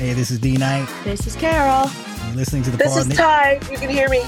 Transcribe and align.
Hey, 0.00 0.14
this 0.14 0.30
is 0.30 0.38
D 0.38 0.56
Night. 0.56 0.88
This 1.04 1.26
is 1.26 1.36
Carol. 1.36 1.90
You're 2.28 2.36
listening 2.36 2.62
to 2.62 2.70
the 2.70 2.78
This 2.78 2.96
is 2.96 3.06
Ty. 3.14 3.60
You 3.70 3.76
can 3.76 3.90
hear 3.90 4.08
me. 4.08 4.22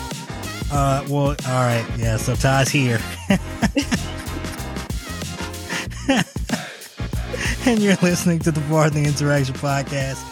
Uh, 0.71 1.03
well, 1.09 1.29
all 1.29 1.35
right, 1.65 1.83
yeah. 1.97 2.19
So 2.19 2.35
Ty's 2.35 2.69
here, 2.69 3.01
and 7.67 7.79
you're 7.83 7.97
listening 8.03 8.39
to 8.41 8.51
the 8.51 8.61
Pardon 8.69 9.03
the 9.03 9.09
Insurrection 9.09 9.55
podcast. 9.55 10.23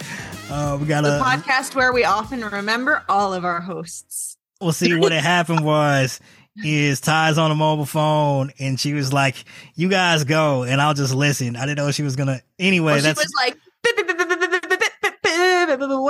Uh, 0.50 0.76
we 0.76 0.86
got 0.86 1.04
The 1.04 1.16
a. 1.18 1.20
podcast 1.22 1.74
where 1.74 1.92
we 1.94 2.04
often 2.04 2.42
remember 2.44 3.02
all 3.08 3.32
of 3.32 3.44
our 3.46 3.60
hosts. 3.62 4.36
We'll 4.60 4.72
see 4.72 4.94
what 4.98 5.12
had 5.12 5.22
happened 5.24 5.64
was 5.64 6.20
is 6.62 7.00
Ty's 7.00 7.38
on 7.38 7.50
a 7.50 7.54
mobile 7.54 7.86
phone, 7.86 8.52
and 8.58 8.78
she 8.78 8.92
was 8.92 9.10
like, 9.12 9.36
"You 9.74 9.88
guys 9.88 10.24
go, 10.24 10.64
and 10.64 10.82
I'll 10.82 10.92
just 10.94 11.14
listen." 11.14 11.56
I 11.56 11.60
didn't 11.64 11.78
know 11.78 11.90
she 11.92 12.02
was 12.02 12.16
gonna. 12.16 12.42
Anyway, 12.58 12.92
Well, 12.92 12.96
she 13.00 13.02
that's 13.04 13.18
was 13.24 13.32
like, 13.38 13.56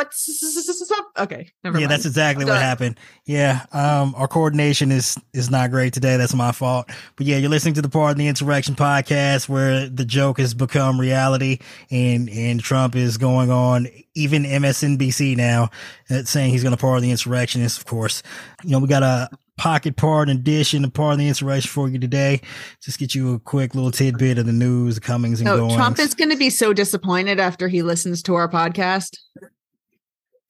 what's 0.07 0.91
up? 0.91 1.11
Okay, 1.19 1.51
never 1.65 1.79
yeah, 1.79 1.83
mind. 1.83 1.93
that's 1.93 2.07
exactly 2.07 2.45
what 2.45 2.59
happened. 2.59 2.99
Yeah, 3.25 3.67
um, 3.73 4.15
our 4.17 4.29
coordination 4.29 4.91
is 4.91 5.19
is 5.33 5.51
not 5.51 5.71
great 5.71 5.93
today. 5.93 6.17
That's 6.17 6.35
my 6.35 6.53
fault. 6.53 6.91
But 7.17 7.27
yeah, 7.27 7.37
you're 7.37 7.51
listening 7.51 7.75
to 7.75 7.83
the 7.83 7.89
part 7.89 8.13
of 8.13 8.19
the 8.19 8.29
Insurrection 8.29 8.75
podcast 8.75 9.49
where 9.49 9.89
the 9.89 10.05
joke 10.05 10.39
has 10.39 10.55
become 10.55 11.01
reality, 11.01 11.59
and 11.91 12.29
and 12.31 12.61
Trump 12.61 12.97
is 12.97 13.17
going 13.17 13.51
on 13.51 13.89
even 14.15 14.45
MSNBC 14.45 15.37
now, 15.37 15.71
uh, 16.11 16.25
saying 16.25 16.51
he's 16.51 16.63
going 16.63 16.75
to 16.75 16.81
pardon 16.81 17.03
the 17.03 17.11
insurrectionists. 17.11 17.79
Of 17.79 17.87
course, 17.87 18.23
you 18.65 18.71
know 18.71 18.79
we 18.79 18.89
got 18.89 19.03
a 19.03 19.29
pocket 19.61 19.95
pardon 19.95 20.39
edition 20.39 20.85
of 20.85 20.93
pardon 20.95 21.19
the 21.19 21.29
insurrection 21.29 21.69
for 21.69 21.87
you 21.87 21.99
today. 21.99 22.41
Just 22.83 22.99
get 22.99 23.15
you 23.15 23.35
a 23.35 23.39
quick 23.39 23.75
little 23.75 23.91
tidbit 23.91 24.39
of 24.39 24.47
the 24.47 24.53
news, 24.55 24.95
the 24.95 25.03
comings 25.03 25.41
and 25.41 25.47
No, 25.47 25.59
goings. 25.59 25.75
Trump 25.75 25.99
is 25.99 26.15
going 26.15 26.31
to 26.31 26.37
be 26.37 26.49
so 26.49 26.73
disappointed 26.73 27.39
after 27.39 27.69
he 27.69 27.83
listens 27.83 28.23
to 28.23 28.35
our 28.37 28.49
podcast. 28.49 29.19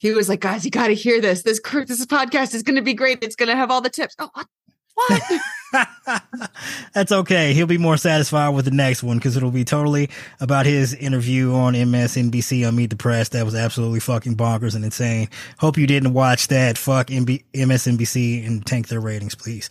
He 0.00 0.12
was 0.12 0.28
like, 0.28 0.40
"Guys, 0.40 0.64
you 0.64 0.70
got 0.70 0.88
to 0.88 0.94
hear 0.94 1.20
this. 1.20 1.42
This 1.42 1.60
this 1.60 2.06
podcast 2.06 2.54
is 2.54 2.62
going 2.62 2.76
to 2.76 2.82
be 2.82 2.94
great. 2.94 3.22
It's 3.22 3.36
going 3.36 3.50
to 3.50 3.56
have 3.56 3.70
all 3.70 3.80
the 3.80 3.90
tips." 3.90 4.16
Oh, 4.18 4.30
what? 4.34 4.46
What? 4.94 5.22
That's 6.94 7.12
okay. 7.12 7.52
He'll 7.52 7.66
be 7.66 7.78
more 7.78 7.96
satisfied 7.96 8.50
with 8.50 8.64
the 8.64 8.70
next 8.70 9.02
one 9.02 9.18
because 9.18 9.36
it'll 9.36 9.50
be 9.50 9.64
totally 9.64 10.10
about 10.40 10.66
his 10.66 10.94
interview 10.94 11.54
on 11.54 11.74
MSNBC 11.74 12.66
on 12.66 12.76
Meet 12.76 12.90
the 12.90 12.96
Press. 12.96 13.28
That 13.30 13.44
was 13.44 13.54
absolutely 13.54 14.00
fucking 14.00 14.36
bonkers 14.36 14.74
and 14.74 14.84
insane. 14.84 15.28
Hope 15.58 15.78
you 15.78 15.86
didn't 15.86 16.12
watch 16.12 16.48
that. 16.48 16.76
Fuck 16.76 17.08
MB- 17.08 17.44
MSNBC 17.54 18.46
and 18.46 18.64
tank 18.66 18.88
their 18.88 19.00
ratings, 19.00 19.34
please. 19.34 19.70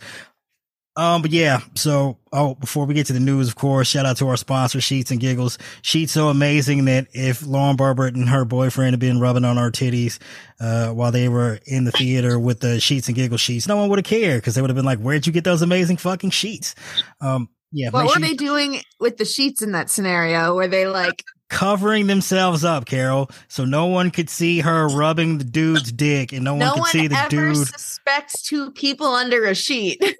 Um, 0.96 1.22
but 1.22 1.30
yeah, 1.30 1.60
so, 1.76 2.18
oh, 2.32 2.56
before 2.56 2.84
we 2.84 2.94
get 2.94 3.06
to 3.06 3.12
the 3.12 3.20
news, 3.20 3.48
of 3.48 3.54
course, 3.54 3.88
shout 3.88 4.06
out 4.06 4.16
to 4.18 4.28
our 4.28 4.36
sponsor, 4.36 4.80
Sheets 4.80 5.10
and 5.10 5.20
Giggles. 5.20 5.56
Sheets 5.82 6.12
so 6.12 6.28
amazing 6.28 6.84
that 6.86 7.06
if 7.12 7.46
Lauren 7.46 7.76
Boebert 7.76 8.14
and 8.14 8.28
her 8.28 8.44
boyfriend 8.44 8.92
had 8.92 9.00
been 9.00 9.20
rubbing 9.20 9.44
on 9.44 9.56
our 9.56 9.70
titties, 9.70 10.18
uh, 10.60 10.88
while 10.88 11.12
they 11.12 11.28
were 11.28 11.60
in 11.66 11.84
the 11.84 11.92
theater 11.92 12.38
with 12.38 12.60
the 12.60 12.80
Sheets 12.80 13.06
and 13.06 13.16
Giggles 13.16 13.40
sheets, 13.40 13.68
no 13.68 13.76
one 13.76 13.88
would 13.88 13.98
have 13.98 14.04
cared 14.04 14.40
because 14.40 14.56
they 14.56 14.60
would 14.60 14.70
have 14.70 14.76
been 14.76 14.84
like, 14.84 14.98
where'd 14.98 15.26
you 15.26 15.32
get 15.32 15.44
those 15.44 15.62
amazing 15.62 15.96
fucking 15.96 16.30
sheets? 16.30 16.74
Um, 17.20 17.48
yeah, 17.72 17.90
what 17.90 18.06
were 18.06 18.12
sure 18.12 18.20
they 18.20 18.34
doing 18.34 18.82
with 18.98 19.16
the 19.16 19.24
sheets 19.24 19.62
in 19.62 19.72
that 19.72 19.90
scenario? 19.90 20.56
Were 20.56 20.66
they 20.66 20.86
like, 20.88 21.22
covering 21.50 22.06
themselves 22.06 22.64
up, 22.64 22.86
Carol, 22.86 23.28
so 23.48 23.64
no 23.66 23.86
one 23.86 24.10
could 24.10 24.30
see 24.30 24.60
her 24.60 24.88
rubbing 24.88 25.36
the 25.38 25.44
dude's 25.44 25.92
dick 25.92 26.32
and 26.32 26.44
no, 26.44 26.56
no 26.56 26.66
one 26.66 26.72
could 26.74 26.80
one 26.80 26.90
see 26.90 27.06
the 27.08 27.18
ever 27.18 27.28
dude. 27.28 27.56
suspects 27.66 28.40
two 28.42 28.70
people 28.70 29.08
under 29.08 29.44
a 29.44 29.54
sheet? 29.54 30.02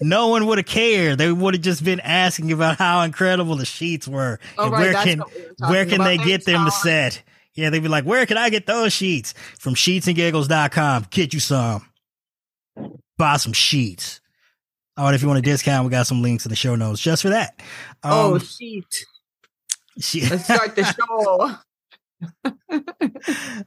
no 0.00 0.28
one 0.28 0.46
would 0.46 0.58
have 0.58 0.66
cared. 0.66 1.18
They 1.18 1.30
would 1.30 1.54
have 1.54 1.62
just 1.62 1.84
been 1.84 2.00
asking 2.00 2.52
about 2.52 2.78
how 2.78 3.02
incredible 3.02 3.56
the 3.56 3.64
sheets 3.64 4.08
were 4.08 4.38
Oh, 4.58 4.64
and 4.64 4.72
right, 4.72 4.80
where 4.80 4.92
can 5.04 5.22
we 5.60 5.66
where 5.68 5.84
can 5.84 5.94
about. 5.96 6.04
they 6.04 6.18
get 6.18 6.44
them 6.44 6.64
to 6.64 6.70
set. 6.70 7.22
Yeah, 7.54 7.70
they'd 7.70 7.82
be 7.82 7.88
like, 7.88 8.04
where 8.04 8.26
can 8.26 8.36
I 8.36 8.50
get 8.50 8.66
those 8.66 8.92
sheets? 8.92 9.32
From 9.60 9.74
sheetsandgiggles.com. 9.74 11.06
Get 11.10 11.32
you 11.32 11.40
some. 11.40 11.88
Buy 13.16 13.36
some 13.36 13.52
sheets. 13.52 14.20
Oh, 14.96 15.06
and 15.06 15.14
if 15.14 15.22
you 15.22 15.28
want 15.28 15.38
a 15.38 15.42
discount, 15.42 15.84
we 15.84 15.90
got 15.90 16.06
some 16.06 16.22
links 16.22 16.44
in 16.46 16.50
the 16.50 16.56
show 16.56 16.76
notes 16.76 17.00
just 17.00 17.22
for 17.22 17.30
that. 17.30 17.60
oh, 18.04 18.34
Um, 18.34 18.38
sheet. 18.40 19.04
she- 19.98 20.28
Let's 20.28 20.44
start 20.44 20.76
the 20.76 20.84
show. 22.44 22.80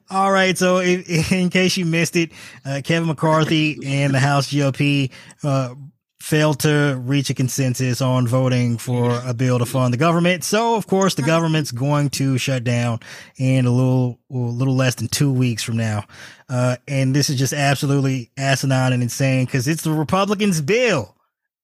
All 0.09 0.31
right. 0.31 0.57
So, 0.57 0.77
if, 0.79 1.31
in 1.31 1.49
case 1.49 1.77
you 1.77 1.85
missed 1.85 2.15
it, 2.15 2.31
uh, 2.65 2.81
Kevin 2.83 3.07
McCarthy 3.07 3.77
and 3.85 4.13
the 4.13 4.19
House 4.19 4.47
GOP 4.51 5.11
uh, 5.43 5.75
failed 6.21 6.59
to 6.61 6.99
reach 7.03 7.29
a 7.29 7.33
consensus 7.33 8.01
on 8.01 8.25
voting 8.27 8.77
for 8.77 9.21
a 9.25 9.33
bill 9.33 9.59
to 9.59 9.65
fund 9.65 9.94
the 9.94 9.97
government. 9.97 10.44
So, 10.44 10.75
of 10.75 10.88
course, 10.88 11.15
the 11.15 11.21
government's 11.23 11.71
going 11.71 12.09
to 12.11 12.38
shut 12.38 12.63
down 12.63 12.99
in 13.38 13.65
a 13.65 13.71
little, 13.71 14.19
a 14.31 14.35
little 14.38 14.75
less 14.75 14.95
than 14.95 15.07
two 15.09 15.31
weeks 15.31 15.61
from 15.61 15.77
now. 15.77 16.05
Uh, 16.49 16.77
and 16.88 17.13
this 17.15 17.29
is 17.29 17.38
just 17.38 17.53
absolutely 17.53 18.31
asinine 18.38 18.94
and 18.94 19.03
insane 19.03 19.45
because 19.45 19.67
it's 19.67 19.83
the 19.83 19.91
Republicans' 19.91 20.61
bill, 20.61 21.15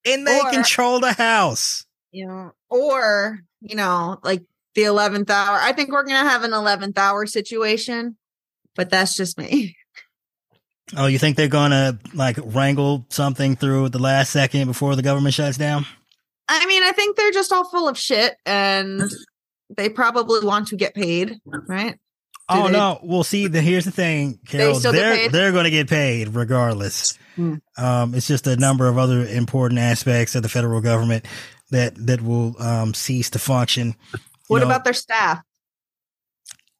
and 0.06 0.26
they 0.28 0.40
Or- 0.40 0.52
control 0.52 1.00
the 1.00 1.14
House. 1.14 1.86
you 2.12 2.28
know, 2.28 2.52
or 2.70 3.40
you 3.62 3.76
know, 3.76 4.20
like 4.24 4.44
the 4.76 4.84
eleventh 4.84 5.30
hour. 5.30 5.58
I 5.60 5.72
think 5.74 5.92
we're 5.92 6.04
gonna 6.04 6.30
have 6.30 6.44
an 6.44 6.54
eleventh 6.54 6.98
hour 6.98 7.26
situation, 7.26 8.18
but 8.76 8.90
that's 8.90 9.16
just 9.16 9.38
me. 9.38 9.76
Oh, 10.98 11.08
you 11.08 11.18
think 11.18 11.38
they're 11.38 11.48
gonna 11.48 11.98
like 12.14 12.38
wrangle 12.44 13.06
something 13.10 13.56
through 13.56 13.86
at 13.86 13.92
the 13.94 14.00
last 14.00 14.32
second 14.32 14.68
before 14.68 14.96
the 14.96 15.02
government 15.02 15.34
shuts 15.34 15.58
down? 15.58 15.86
I 16.50 16.66
mean, 16.66 16.84
I 16.84 16.92
think 16.92 17.16
they're 17.16 17.32
just 17.32 17.52
all 17.54 17.64
full 17.70 17.88
of 17.88 17.98
shit, 17.98 18.36
and 18.46 19.02
they 19.76 19.90
probably 19.90 20.46
want 20.46 20.68
to 20.68 20.76
get 20.76 20.94
paid, 20.94 21.40
right? 21.46 21.98
Oh 22.50 22.68
they- 22.68 22.74
no! 22.74 23.00
Well, 23.04 23.24
see, 23.24 23.48
the, 23.48 23.62
here's 23.62 23.86
the 23.86 23.92
thing, 23.92 24.40
Carol. 24.48 24.76
still 24.76 24.92
They're 24.92 25.30
they're 25.30 25.52
going 25.52 25.64
to 25.64 25.70
get 25.72 25.88
paid 25.90 26.30
regardless. 26.36 27.18
Hmm. 27.36 27.56
Um, 27.78 28.14
it's 28.14 28.28
just 28.28 28.46
a 28.48 28.56
number 28.58 28.88
of 28.88 28.98
other 28.98 29.26
important 29.26 29.80
aspects 29.80 30.36
of 30.36 30.44
the 30.44 30.50
federal 30.50 30.82
government 30.82 31.26
that 31.72 31.94
that 32.06 32.22
will 32.22 32.62
um, 32.62 32.94
cease 32.94 33.30
to 33.32 33.40
function. 33.40 33.96
You 34.14 34.20
What 34.48 34.60
know, 34.60 34.66
about 34.66 34.84
their 34.84 34.94
staff? 34.94 35.42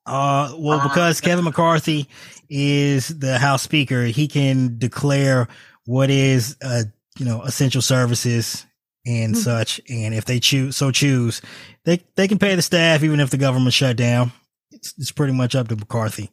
Uh, 0.06 0.54
well, 0.58 0.82
because 0.84 1.22
Kevin 1.22 1.46
McCarthy 1.46 2.10
is 2.50 3.08
the 3.08 3.40
House 3.40 3.62
Speaker, 3.62 4.04
he 4.04 4.28
can 4.28 4.78
declare 4.78 5.48
what 5.86 6.10
is 6.10 6.56
uh 6.62 6.84
you 7.18 7.26
know 7.26 7.42
essential 7.44 7.82
services 7.82 8.66
and 9.06 9.34
Hmm. 9.36 9.42
such. 9.42 9.80
And 9.90 10.14
if 10.14 10.26
they 10.26 10.40
choose 10.42 10.76
so 10.76 10.92
choose, 10.92 11.42
they 11.86 12.04
they 12.16 12.28
can 12.28 12.38
pay 12.38 12.56
the 12.56 12.62
staff 12.62 13.02
even 13.04 13.22
if 13.22 13.30
the 13.30 13.38
government 13.38 13.74
shut 13.74 13.96
down. 13.96 14.34
It's, 14.74 14.94
it's 14.98 15.12
pretty 15.12 15.34
much 15.34 15.56
up 15.56 15.68
to 15.70 15.76
McCarthy. 15.76 16.32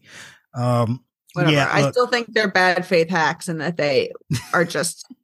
Um, 0.55 1.05
Whatever. 1.35 1.55
yeah, 1.55 1.69
I 1.71 1.91
still 1.91 2.09
think 2.09 2.33
they're 2.33 2.51
bad 2.51 2.85
faith 2.85 3.09
hacks, 3.09 3.49
and 3.49 3.61
that 3.61 3.77
they 3.77 4.13
are 4.53 4.65
just. 4.65 5.07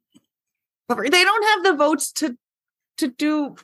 They 0.89 1.23
don't 1.23 1.43
have 1.43 1.63
the 1.65 1.73
votes 1.73 2.13
to 2.13 2.37
to 2.99 3.09
do. 3.09 3.57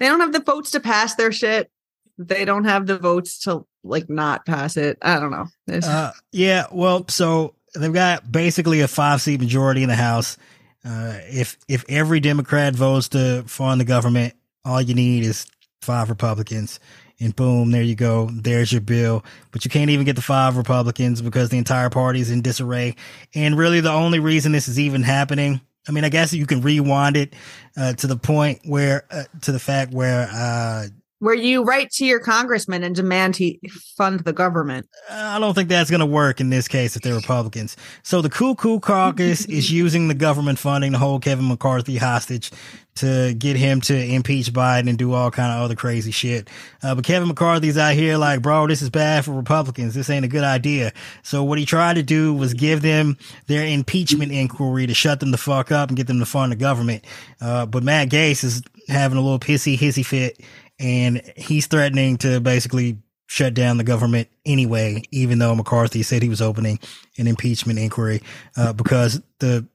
They 0.00 0.06
don't 0.06 0.18
have 0.18 0.32
the 0.32 0.40
votes 0.40 0.72
to 0.72 0.80
pass 0.80 1.14
their 1.14 1.30
shit. 1.30 1.70
They 2.18 2.44
don't 2.44 2.64
have 2.64 2.86
the 2.86 2.98
votes 2.98 3.38
to 3.44 3.64
like 3.84 4.08
not 4.08 4.46
pass 4.46 4.76
it. 4.76 4.98
I 5.02 5.20
don't 5.20 5.30
know. 5.30 5.46
Uh, 5.70 6.10
yeah, 6.32 6.66
well, 6.72 7.06
so 7.08 7.54
they've 7.74 7.92
got 7.92 8.30
basically 8.30 8.80
a 8.80 8.88
five 8.88 9.20
seat 9.20 9.40
majority 9.40 9.82
in 9.82 9.88
the 9.88 9.94
House. 9.94 10.36
Uh, 10.84 11.18
if 11.30 11.56
if 11.68 11.84
every 11.88 12.20
Democrat 12.20 12.74
votes 12.74 13.08
to 13.10 13.44
fund 13.46 13.80
the 13.80 13.84
government, 13.84 14.34
all 14.64 14.82
you 14.82 14.94
need 14.94 15.24
is 15.24 15.46
five 15.82 16.08
Republicans, 16.08 16.80
and 17.20 17.34
boom, 17.34 17.70
there 17.70 17.82
you 17.82 17.94
go. 17.94 18.28
There's 18.32 18.72
your 18.72 18.80
bill. 18.80 19.24
But 19.52 19.64
you 19.64 19.70
can't 19.70 19.90
even 19.90 20.04
get 20.04 20.16
the 20.16 20.22
five 20.22 20.56
Republicans 20.56 21.22
because 21.22 21.48
the 21.48 21.58
entire 21.58 21.90
party 21.90 22.20
is 22.20 22.30
in 22.30 22.42
disarray. 22.42 22.96
And 23.34 23.56
really, 23.56 23.80
the 23.80 23.92
only 23.92 24.18
reason 24.18 24.52
this 24.52 24.68
is 24.68 24.78
even 24.78 25.02
happening. 25.02 25.60
I 25.88 25.92
mean, 25.92 26.04
I 26.04 26.08
guess 26.08 26.32
you 26.32 26.46
can 26.46 26.62
rewind 26.62 27.16
it 27.16 27.34
uh, 27.76 27.92
to 27.94 28.06
the 28.06 28.16
point 28.16 28.60
where, 28.64 29.04
uh, 29.10 29.24
to 29.42 29.52
the 29.52 29.58
fact 29.58 29.92
where 29.92 30.28
uh, 30.32 30.86
where 31.24 31.34
you 31.34 31.64
write 31.64 31.90
to 31.90 32.04
your 32.04 32.20
congressman 32.20 32.84
and 32.84 32.94
demand 32.94 33.34
he 33.34 33.58
fund 33.96 34.20
the 34.20 34.32
government. 34.32 34.86
I 35.10 35.38
don't 35.38 35.54
think 35.54 35.70
that's 35.70 35.88
going 35.88 36.00
to 36.00 36.06
work 36.06 36.38
in 36.38 36.50
this 36.50 36.68
case 36.68 36.96
if 36.96 37.02
they're 37.02 37.14
Republicans. 37.14 37.78
So 38.02 38.20
the 38.20 38.28
Cuckoo 38.28 38.78
Caucus 38.78 39.44
is 39.46 39.72
using 39.72 40.08
the 40.08 40.14
government 40.14 40.58
funding 40.58 40.92
to 40.92 40.98
hold 40.98 41.22
Kevin 41.22 41.48
McCarthy 41.48 41.96
hostage 41.96 42.50
to 42.96 43.32
get 43.34 43.56
him 43.56 43.80
to 43.80 43.94
impeach 43.96 44.52
Biden 44.52 44.86
and 44.86 44.98
do 44.98 45.14
all 45.14 45.30
kind 45.30 45.50
of 45.50 45.62
other 45.62 45.74
crazy 45.74 46.10
shit. 46.10 46.48
Uh, 46.82 46.94
but 46.94 47.04
Kevin 47.04 47.28
McCarthy's 47.28 47.78
out 47.78 47.94
here 47.94 48.18
like, 48.18 48.42
bro, 48.42 48.66
this 48.66 48.82
is 48.82 48.90
bad 48.90 49.24
for 49.24 49.32
Republicans. 49.32 49.94
This 49.94 50.10
ain't 50.10 50.26
a 50.26 50.28
good 50.28 50.44
idea. 50.44 50.92
So 51.22 51.42
what 51.42 51.58
he 51.58 51.64
tried 51.64 51.94
to 51.94 52.02
do 52.02 52.34
was 52.34 52.52
give 52.52 52.82
them 52.82 53.16
their 53.46 53.66
impeachment 53.66 54.30
inquiry 54.30 54.86
to 54.86 54.94
shut 54.94 55.20
them 55.20 55.30
the 55.30 55.38
fuck 55.38 55.72
up 55.72 55.88
and 55.88 55.96
get 55.96 56.06
them 56.06 56.18
to 56.18 56.26
fund 56.26 56.52
the 56.52 56.56
government. 56.56 57.02
Uh, 57.40 57.64
but 57.64 57.82
Matt 57.82 58.10
Gaetz 58.10 58.44
is 58.44 58.62
having 58.88 59.16
a 59.16 59.22
little 59.22 59.40
pissy 59.40 59.78
hissy 59.78 60.04
fit 60.04 60.38
and 60.78 61.22
he's 61.36 61.66
threatening 61.66 62.16
to 62.18 62.40
basically 62.40 62.98
shut 63.26 63.54
down 63.54 63.78
the 63.78 63.84
government 63.84 64.28
anyway, 64.44 65.02
even 65.10 65.38
though 65.38 65.54
McCarthy 65.54 66.02
said 66.02 66.22
he 66.22 66.28
was 66.28 66.42
opening 66.42 66.78
an 67.18 67.26
impeachment 67.26 67.78
inquiry 67.78 68.22
uh, 68.56 68.72
because 68.72 69.20
the 69.38 69.66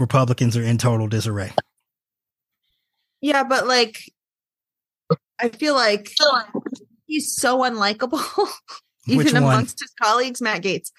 Republicans 0.00 0.56
are 0.56 0.62
in 0.62 0.78
total 0.78 1.06
disarray. 1.06 1.52
Yeah, 3.20 3.44
but 3.44 3.66
like, 3.66 4.12
I 5.38 5.48
feel 5.50 5.74
like 5.74 6.10
he's 7.06 7.34
so 7.34 7.58
unlikable. 7.58 8.20
Which 9.08 9.26
Even 9.28 9.42
one? 9.42 9.52
amongst 9.52 9.80
his 9.80 9.92
colleagues, 10.00 10.40
Matt 10.40 10.62
Gaetz. 10.62 10.92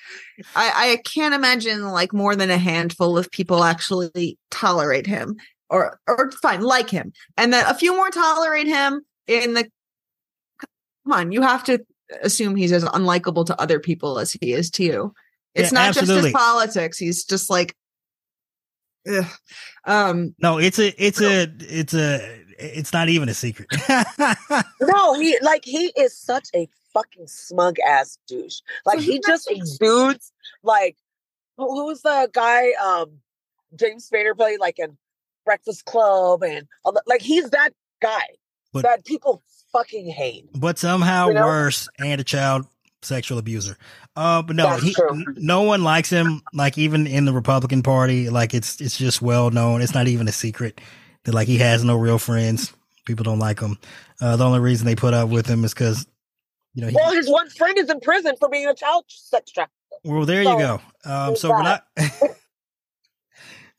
I, 0.58 0.92
I 0.92 1.02
can't 1.06 1.34
imagine 1.34 1.84
like 1.84 2.12
more 2.12 2.36
than 2.36 2.50
a 2.50 2.58
handful 2.58 3.18
of 3.18 3.32
people 3.32 3.64
actually 3.64 4.38
tolerate 4.52 5.08
him 5.08 5.38
or 5.70 6.02
or 6.06 6.30
fine, 6.32 6.62
like 6.62 6.90
him. 6.90 7.14
And 7.38 7.54
that 7.54 7.72
a 7.72 7.78
few 7.78 7.96
more 7.96 8.10
tolerate 8.10 8.68
him 8.68 9.06
in 9.28 9.54
the 9.54 9.64
come 11.06 11.14
on, 11.14 11.32
you 11.32 11.42
have 11.42 11.64
to 11.66 11.86
assume 12.22 12.56
he's 12.56 12.72
as 12.72 12.84
unlikable 12.86 13.46
to 13.46 13.62
other 13.62 13.80
people 13.80 14.20
as 14.20 14.34
he 14.34 14.54
is 14.54 14.70
to 14.72 14.84
you. 14.84 15.14
It's 15.56 15.72
Yeah, 15.72 15.88
not 15.88 15.94
just 15.94 16.12
his 16.12 16.32
politics. 16.34 16.98
He's 16.98 17.24
just 17.24 17.50
like 17.50 17.76
ugh. 19.08 19.26
um 19.86 20.36
No, 20.40 20.58
it's 20.58 20.80
a, 20.80 20.88
it's 21.04 21.22
a, 21.22 21.48
it's 21.60 21.94
a, 21.94 22.42
it's 22.58 22.94
not 22.94 23.10
even 23.10 23.30
a 23.30 23.34
secret. 23.34 23.70
No, 24.82 25.14
he 25.20 25.38
like 25.42 25.66
he 25.66 25.92
is 25.98 26.18
such 26.18 26.50
a 26.56 26.68
fucking 26.94 27.28
smug 27.28 27.78
ass 27.80 28.18
douche. 28.28 28.60
Like 28.86 29.00
he 29.00 29.14
he's 29.14 29.26
just 29.26 29.50
exudes 29.50 30.32
like 30.62 30.98
who, 31.58 31.68
who's 31.74 32.02
the 32.02 32.30
guy 32.34 32.72
um 32.84 33.20
James 33.76 34.10
Spader 34.10 34.36
played 34.36 34.60
like 34.60 34.80
in 34.80 34.98
Breakfast 35.46 35.86
Club 35.86 36.44
and 36.44 36.68
all 36.84 36.92
the, 36.92 37.02
like 37.08 37.22
he's 37.22 37.50
that 37.52 37.72
guy 38.02 38.28
But- 38.74 38.84
that 38.84 39.06
people 39.06 39.44
fucking 39.72 40.08
hate. 40.12 40.50
but 40.54 40.78
somehow 40.78 41.28
You 41.30 41.34
know? 41.36 41.46
worse 41.46 41.88
and 42.00 42.20
a 42.22 42.24
child 42.24 42.68
sexual 43.02 43.38
abuser. 43.38 43.78
Uh, 44.16 44.42
but 44.44 44.56
no, 44.56 44.78
he, 44.78 44.96
no 45.36 45.64
one 45.64 45.84
likes 45.84 46.10
him. 46.10 46.42
Like 46.54 46.78
even 46.78 47.08
in 47.08 47.26
the 47.26 47.34
Republican 47.34 47.82
Party, 47.84 48.30
like 48.30 48.54
it's 48.54 48.80
it's 48.80 48.98
just 48.98 49.22
well 49.22 49.50
known. 49.50 49.82
It's 49.82 49.94
not 49.96 50.08
even 50.08 50.28
a 50.28 50.32
secret 50.32 50.80
that 51.24 51.34
like 51.34 51.48
he 51.48 51.58
has 51.58 51.84
no 51.84 51.96
real 51.96 52.20
friends. 52.20 52.72
People 53.06 53.24
don't 53.24 53.40
like 53.40 53.60
him. 53.60 53.78
Uh, 54.22 54.36
the 54.38 54.46
only 54.46 54.60
reason 54.60 54.86
they 54.86 54.96
put 54.96 55.14
up 55.14 55.30
with 55.30 55.48
him 55.48 55.66
is 55.66 55.74
because 55.74 56.06
you 56.76 56.82
know. 56.84 56.88
He, 56.90 56.96
Well, 56.96 57.12
his 57.14 57.30
one 57.30 57.50
friend 57.50 57.78
is 57.78 57.90
in 57.90 58.00
prison 58.00 58.36
for 58.40 58.48
being 58.50 58.68
a 58.68 58.76
child 58.76 59.06
sex 59.08 59.52
trafficker. 59.52 59.74
well, 60.06 60.26
there 60.26 60.44
you 60.44 60.58
go. 60.58 60.80
Um, 61.04 61.36
so 61.36 61.50
we're 61.50 61.64
not. 61.64 61.86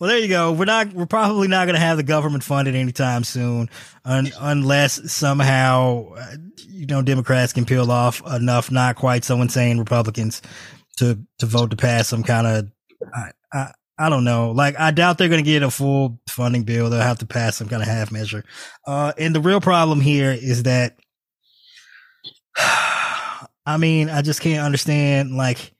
Well, 0.00 0.10
there 0.10 0.18
you 0.18 0.28
go. 0.28 0.52
We're 0.52 0.64
not. 0.64 0.92
We're 0.92 1.06
probably 1.06 1.46
not 1.46 1.66
going 1.66 1.76
to 1.76 1.80
have 1.80 1.96
the 1.96 2.02
government 2.02 2.42
funded 2.42 2.74
anytime 2.74 3.22
soon, 3.22 3.70
un, 4.04 4.30
unless 4.40 5.12
somehow, 5.12 6.14
uh, 6.14 6.36
you 6.68 6.86
know, 6.86 7.00
Democrats 7.00 7.52
can 7.52 7.64
peel 7.64 7.90
off 7.90 8.20
enough 8.26 8.72
not 8.72 8.96
quite 8.96 9.24
so 9.24 9.40
insane 9.40 9.78
Republicans 9.78 10.42
to 10.96 11.18
to 11.38 11.46
vote 11.46 11.70
to 11.70 11.76
pass 11.76 12.08
some 12.08 12.24
kind 12.24 12.46
of. 12.46 12.70
I, 13.14 13.30
I 13.52 13.72
I 13.96 14.08
don't 14.10 14.24
know. 14.24 14.50
Like 14.50 14.78
I 14.78 14.90
doubt 14.90 15.18
they're 15.18 15.28
going 15.28 15.44
to 15.44 15.50
get 15.50 15.62
a 15.62 15.70
full 15.70 16.18
funding 16.28 16.64
bill. 16.64 16.90
They'll 16.90 17.00
have 17.00 17.18
to 17.20 17.26
pass 17.26 17.56
some 17.56 17.68
kind 17.68 17.80
of 17.80 17.88
half 17.88 18.10
measure. 18.10 18.44
Uh, 18.84 19.12
and 19.16 19.32
the 19.34 19.40
real 19.40 19.60
problem 19.60 20.00
here 20.00 20.32
is 20.32 20.64
that. 20.64 20.98
I 23.66 23.78
mean, 23.78 24.10
I 24.10 24.20
just 24.20 24.42
can't 24.42 24.62
understand 24.62 25.34
like 25.34 25.73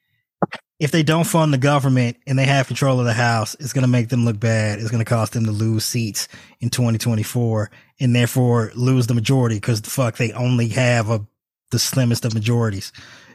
if 0.84 0.90
they 0.90 1.02
don't 1.02 1.25
fund 1.25 1.50
the 1.50 1.58
government 1.58 2.19
and 2.26 2.38
they 2.38 2.44
have 2.44 2.66
control 2.66 3.00
of 3.00 3.06
the 3.06 3.14
House, 3.14 3.56
it's 3.58 3.72
going 3.72 3.84
to 3.84 3.88
make 3.88 4.10
them 4.10 4.26
look 4.26 4.38
bad. 4.38 4.78
It's 4.78 4.90
going 4.90 5.02
to 5.02 5.08
cost 5.08 5.32
them 5.32 5.46
to 5.46 5.50
lose 5.50 5.82
seats 5.82 6.28
in 6.60 6.69
2024 6.69 7.70
and 8.00 8.14
therefore 8.14 8.70
lose 8.75 9.06
the 9.06 9.14
majority 9.14 9.56
because 9.56 9.81
fuck, 9.81 10.19
they 10.19 10.32
only 10.32 10.69
have 10.69 11.08
a, 11.08 11.26
the 11.70 11.78
slimmest 11.78 12.26
of 12.26 12.34
majorities. 12.34 12.92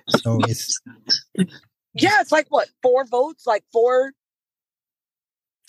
So 0.09 0.39
it's, 0.43 0.79
Yeah, 1.95 2.21
it's 2.21 2.31
like 2.31 2.45
what 2.49 2.69
four 2.83 3.03
votes, 3.05 3.47
like 3.47 3.63
four 3.71 4.11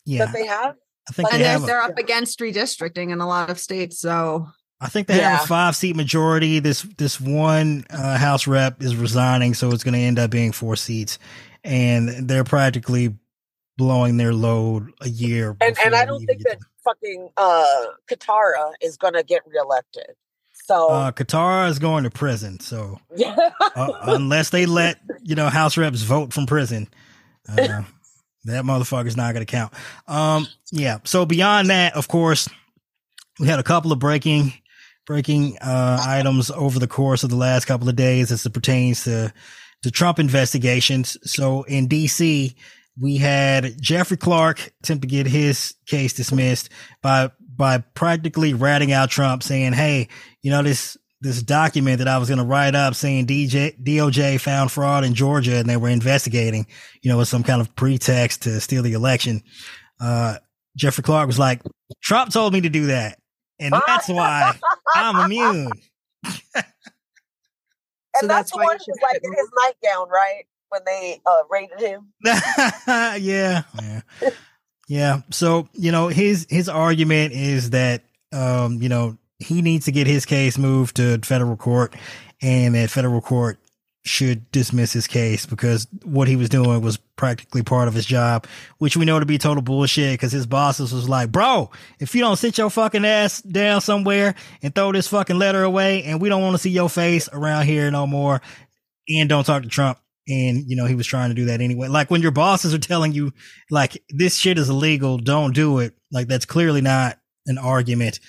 yeah, 0.05 0.27
that 0.27 0.35
they 0.35 0.45
have. 0.45 0.77
I 1.09 1.13
think 1.13 1.33
and 1.33 1.41
they 1.41 1.45
they're, 1.45 1.53
have, 1.53 1.63
a, 1.63 1.67
they're 1.67 1.83
up 1.83 1.99
against 1.99 2.39
redistricting 2.41 3.11
in 3.11 3.23
a 3.23 3.27
lot 3.27 3.49
of 3.49 3.59
states. 3.59 3.99
So 3.99 4.49
I 4.81 4.89
think 4.89 5.09
they 5.09 5.19
have 5.21 5.45
a 5.45 5.47
five 5.47 5.77
seat 5.77 5.95
majority. 5.95 6.59
This, 6.59 6.83
this 6.97 7.21
one, 7.21 7.85
uh, 7.91 8.17
House 8.17 8.47
rep 8.47 8.83
is 8.83 8.97
resigning. 8.97 9.55
So 9.55 9.71
it's 9.73 9.85
going 9.85 9.95
to 9.95 10.01
end 10.01 10.19
up 10.19 10.31
being 10.31 10.53
four 10.53 10.77
seats 10.77 11.19
and 11.65 12.29
they're 12.29 12.45
practically 12.45 13.15
blowing 13.77 14.17
their 14.17 14.35
load 14.35 14.93
a 15.01 15.09
year. 15.09 15.57
And 15.61 15.77
and 15.85 15.95
I 15.95 16.05
don't 16.05 16.25
think 16.25 16.43
that 16.43 16.59
get 16.59 16.61
fucking 16.85 17.31
uh 17.37 17.67
Katara 18.11 18.73
is 18.83 18.97
gonna 18.97 19.23
get 19.23 19.43
reelected. 19.47 20.17
So 20.53 20.89
to- 20.89 20.95
uh, 20.95 21.13
Qatar 21.13 21.69
is 21.69 21.79
going 21.79 22.05
to 22.05 22.11
prison. 22.11 22.61
So, 22.61 23.01
uh, 23.77 23.93
unless 24.03 24.51
they 24.51 24.67
let 24.67 25.01
you 25.23 25.35
know 25.35 25.49
House 25.49 25.77
reps 25.77 26.03
vote 26.03 26.33
from 26.33 26.47
prison. 26.47 26.89
Uh, 27.49 27.83
that 28.45 28.65
motherfucker's 28.65 29.17
not 29.17 29.35
going 29.35 29.45
to 29.45 29.51
count. 29.51 29.73
Um, 30.09 30.47
yeah. 30.73 30.99
So 31.05 31.27
beyond 31.27 31.69
that, 31.71 31.95
of 31.95 32.09
course, 32.09 32.49
we 33.39 33.49
had 33.49 33.59
a 33.59 33.63
couple 33.63 33.93
of 33.93 33.99
breaking 33.99 34.55
breaking 35.11 35.59
uh, 35.59 36.01
items 36.07 36.53
over 36.53 36.79
the 36.79 36.87
course 36.87 37.25
of 37.25 37.31
the 37.31 37.37
last 37.37 37.65
couple 37.65 37.89
of 37.89 37.97
days 37.97 38.31
as 38.31 38.47
it 38.47 38.55
pertains 38.55 39.03
to 39.03 39.33
to 39.83 39.91
Trump 39.91 40.21
investigations. 40.21 41.17
So 41.29 41.65
in 41.65 41.89
D.C. 41.89 42.55
We 42.97 43.17
had 43.17 43.75
Jeffrey 43.83 44.17
Clark 44.17 44.73
attempt 44.81 45.03
to 45.03 45.09
get 45.09 45.27
his 45.27 45.75
case 45.87 46.13
dismissed 46.13 46.69
by 47.03 47.33
by 47.57 47.79
practically 47.79 48.55
ratting 48.55 48.93
out 48.93 49.11
Trump, 49.11 49.43
saying, 49.43 49.73
"Hey, 49.73 50.07
you 50.43 50.53
know 50.53 50.63
this 50.63 50.97
this 51.21 51.43
document 51.43 51.99
that 51.99 52.07
I 52.07 52.19
was 52.19 52.29
going 52.29 52.39
to 52.39 52.45
write 52.45 52.77
up 52.77 52.95
saying 52.95 53.27
DJ, 53.27 53.77
DOJ 53.83 54.41
found 54.41 54.71
fraud 54.71 55.03
in 55.03 55.15
Georgia 55.15 55.57
and 55.57 55.69
they 55.69 55.77
were 55.77 55.89
investigating, 55.89 56.69
you 57.03 57.11
know, 57.11 57.19
with 57.19 57.29
some 57.29 57.43
kind 57.43 57.61
of 57.61 57.75
pretext 57.75 58.43
to 58.43 58.61
steal 58.61 58.85
the 58.85 58.93
election. 58.93 59.43
Uh, 60.01 60.37
Jeffrey 60.77 61.03
Clark 61.03 61.27
was 61.27 61.39
like, 61.39 61.63
Trump 62.01 62.33
told 62.33 62.53
me 62.53 62.61
to 62.61 62.71
do 62.71 62.87
that. 62.87 63.19
And 63.61 63.75
that's 63.87 64.09
why 64.09 64.59
I'm 64.95 65.31
immune. 65.31 65.71
And 68.13 68.23
So 68.23 68.27
that's, 68.27 68.51
that's 68.51 68.51
the 68.51 68.57
why 68.59 68.65
one 68.65 68.75
you 68.75 68.79
who 68.79 68.85
should 68.87 68.91
was 68.91 68.99
like 69.13 69.21
in 69.23 69.33
his 69.33 69.49
nightgown, 69.57 70.09
right? 70.09 70.43
When 70.71 70.81
they 70.85 71.21
uh 71.25 71.43
raided 71.49 71.79
him. 71.79 72.09
yeah. 72.25 73.63
Yeah. 73.81 74.01
Yeah. 74.89 75.21
So, 75.31 75.69
you 75.75 75.93
know, 75.93 76.09
his, 76.09 76.45
his 76.51 76.69
argument 76.69 77.35
is 77.35 77.71
that, 77.71 78.03
um, 78.33 78.83
you 78.83 78.89
know, 78.89 79.17
he 79.39 79.63
needs 79.63 79.85
to 79.85 79.93
get 79.93 80.09
his 80.09 80.27
case 80.27 80.59
moved 80.59 80.97
to 80.97 81.19
federal 81.21 81.57
court 81.57 81.95
and 82.43 82.75
that 82.75 82.91
federal 82.91 83.21
court 83.21 83.60
should 84.03 84.51
dismiss 84.51 84.93
his 84.93 85.07
case 85.07 85.45
because 85.45 85.87
what 86.05 86.27
he 86.27 86.37
was 86.37 86.49
doing 86.49 86.81
was 86.81 86.97
practically 87.17 87.63
part 87.63 87.87
of 87.87 87.93
his 87.95 88.07
job, 88.07 88.47
which 88.79 88.97
we 88.97 89.05
know 89.05 89.21
to 89.21 89.27
be 89.27 89.37
total 89.37 89.63
bullshit 89.63 90.15
because 90.15 90.33
his 90.33 90.47
bosses 90.47 90.93
was 90.93 91.09
like, 91.09 91.31
bro, 91.31 91.71
if 91.99 92.15
you 92.15 92.23
don't 92.23 92.39
sit 92.39 92.57
your 92.57 92.71
fucking 92.71 93.05
ass 93.05 93.43
down 93.43 93.81
somewhere 93.81 94.35
and 94.63 94.75
throw 94.75 94.91
this 94.93 95.09
fucking 95.09 95.39
letter 95.39 95.63
away 95.63 96.03
and 96.05 96.21
we 96.21 96.31
don't 96.31 96.43
want 96.43 96.55
to 96.55 96.59
see 96.59 96.71
your 96.71 96.89
face 96.89 97.29
around 97.33 97.67
here 97.67 97.91
no 97.91 98.07
more 98.07 98.41
and 99.09 99.29
don't 99.29 99.45
talk 99.45 99.63
to 99.63 99.69
Trump. 99.69 99.99
And, 100.29 100.65
you 100.67 100.77
know, 100.77 100.87
he 100.87 100.95
was 100.95 101.07
trying 101.07 101.31
to 101.31 101.35
do 101.35 101.47
that 101.47 101.61
anyway. 101.61 101.89
Like 101.89 102.11
when 102.11 102.23
your 102.23 102.31
bosses 102.31 102.73
are 102.73 102.79
telling 102.79 103.13
you, 103.13 103.33
like, 103.71 104.03
this 104.09 104.37
shit 104.37 104.59
is 104.59 104.71
illegal, 104.71 105.19
don't 105.19 105.55
do 105.55 105.81
it. 105.81 105.95
Like, 106.13 106.29
that's 106.29 106.45
clearly 106.45 106.81
not 106.81 107.19
an 107.47 107.59
argument 107.59 108.21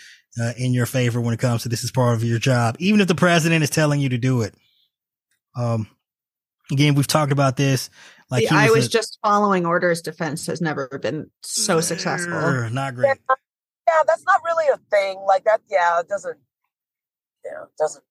uh, 0.42 0.54
in 0.58 0.74
your 0.74 0.86
favor 0.86 1.22
when 1.22 1.34
it 1.34 1.40
comes 1.40 1.64
to 1.64 1.70
this 1.70 1.84
is 1.84 1.92
part 1.92 2.16
of 2.16 2.24
your 2.24 2.40
job, 2.40 2.76
even 2.80 3.02
if 3.02 3.08
the 3.08 3.16
president 3.16 3.64
is 3.64 3.70
telling 3.70 4.00
you 4.00 4.10
to 4.10 4.18
do 4.18 4.42
it. 4.42 4.56
Um, 5.56 5.88
again, 6.72 6.96
we've 6.96 7.08
talked 7.08 7.32
about 7.32 7.58
this. 7.58 7.90
Like, 8.30 8.44
the 8.48 8.50
he 8.50 8.56
I 8.56 8.70
was 8.70 8.86
a- 8.86 8.90
just 8.90 9.20
following 9.24 9.66
orders 9.66 10.02
defense 10.02 10.48
has 10.48 10.62
never 10.62 10.88
been 11.02 11.30
so 11.44 11.82
successful. 11.82 12.34
Err, 12.34 12.70
Not 12.70 12.96
great. 12.96 13.18
Yeah, 13.28 13.94
that's 14.08 14.24
not 14.26 14.42
really 14.46 14.66
a 14.74 14.78
thing. 14.90 15.20
Like 15.28 15.44
that, 15.44 15.60
yeah, 15.70 16.00
it 16.00 16.08
doesn't 16.08 16.38
yeah, 17.44 17.64
it 17.64 17.78
doesn't 17.78 18.04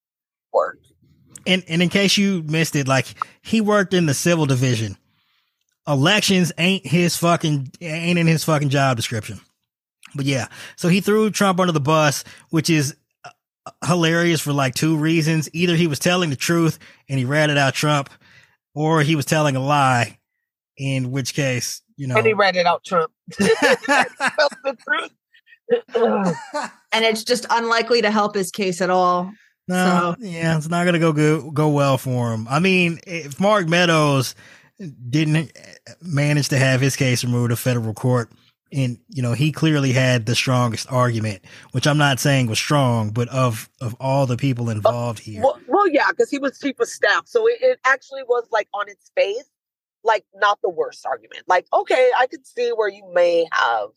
work. 0.53 0.79
and 1.47 1.65
and 1.69 1.81
in 1.83 1.89
case 1.89 2.19
you 2.19 2.43
missed 2.43 2.77
it, 2.77 2.87
like 2.87 3.07
he 3.41 3.61
worked 3.61 3.95
in 3.95 4.07
the 4.07 4.15
civil 4.15 4.45
division. 4.47 4.97
Elections 5.89 6.53
ain't 6.59 6.87
his 6.87 7.17
fucking 7.17 7.73
ain't 7.81 8.19
in 8.19 8.27
his 8.27 8.45
fucking 8.45 8.69
job 8.69 8.97
description. 8.97 9.41
But 10.15 10.27
yeah, 10.27 10.49
so 10.77 10.89
he 10.89 11.01
threw 11.01 11.31
Trump 11.31 11.59
under 11.61 11.73
the 11.73 11.81
bus, 11.81 12.25
which 12.51 12.69
is 12.69 12.93
uh, 12.93 12.97
hilarious 13.85 14.41
for 14.41 14.53
like 14.53 14.75
two 14.75 14.97
reasons. 14.97 15.49
Either 15.53 15.77
he 15.77 15.87
was 15.87 15.99
telling 15.99 16.31
the 16.31 16.37
truth 16.37 16.79
and 17.09 17.19
he 17.19 17.25
ratted 17.25 17.59
out 17.59 17.75
Trump, 17.75 18.11
or 18.75 19.03
he 19.03 19.17
was 19.17 19.25
telling 19.25 19.57
a 19.57 19.61
lie. 19.61 20.17
In 20.77 21.11
which 21.11 21.35
case, 21.35 21.83
you 21.97 22.07
know, 22.07 22.17
And 22.17 22.27
he 22.27 22.33
ratted 22.33 22.65
out 22.65 22.83
Trump. 22.85 23.13
Spelled 23.33 23.53
the 24.65 24.77
truth. 24.83 25.11
And 26.93 27.05
it's 27.05 27.23
just 27.23 27.47
unlikely 27.51 28.03
to 28.03 28.11
help 28.11 28.35
his 28.35 28.51
case 28.51 28.81
at 28.81 28.91
all. 28.91 29.31
No, 29.69 30.17
yeah, 30.19 30.57
it's 30.57 30.69
not 30.69 30.85
gonna 30.85 30.99
go 30.99 31.13
go 31.13 31.51
go 31.53 31.69
well 31.69 31.97
for 31.99 32.33
him. 32.33 32.49
I 32.49 32.59
mean, 32.59 32.99
if 33.07 33.39
Mark 33.39 33.69
Meadows 33.69 34.35
didn't 35.09 35.53
manage 36.01 36.49
to 36.49 36.59
have 36.59 36.81
his 36.81 36.97
case 36.97 37.23
removed 37.23 37.51
to 37.51 37.57
federal 37.57 37.95
court, 37.95 38.33
and 38.73 38.99
you 39.09 39.23
know 39.23 39.33
he 39.33 39.53
clearly 39.53 39.93
had 39.93 40.27
the 40.27 40.35
strongest 40.35 40.91
argument, 40.93 41.43
which 41.73 41.87
I'm 41.87 41.99
not 41.99 42.21
saying 42.21 42.47
was 42.47 42.59
strong, 42.59 43.11
but 43.11 43.29
of 43.29 43.69
of 43.81 43.95
all 44.01 44.27
the 44.27 44.37
people 44.37 44.71
involved 44.71 45.19
here, 45.21 45.43
well, 45.43 45.59
well, 45.67 45.89
yeah, 45.89 46.11
because 46.11 46.31
he 46.31 46.39
was 46.39 46.59
chief 46.59 46.79
of 46.81 46.89
staff, 46.89 47.27
so 47.27 47.47
it, 47.47 47.59
it 47.61 47.81
actually 47.85 48.23
was 48.23 48.47
like 48.51 48.69
on 48.75 48.89
its 48.89 49.11
face, 49.17 49.51
like 50.05 50.25
not 50.35 50.61
the 50.63 50.71
worst 50.71 51.05
argument. 51.07 51.43
Like, 51.47 51.67
okay, 51.73 52.11
I 52.19 52.27
could 52.27 52.47
see 52.47 52.71
where 52.71 52.89
you 52.89 53.11
may 53.13 53.47
have 53.53 53.91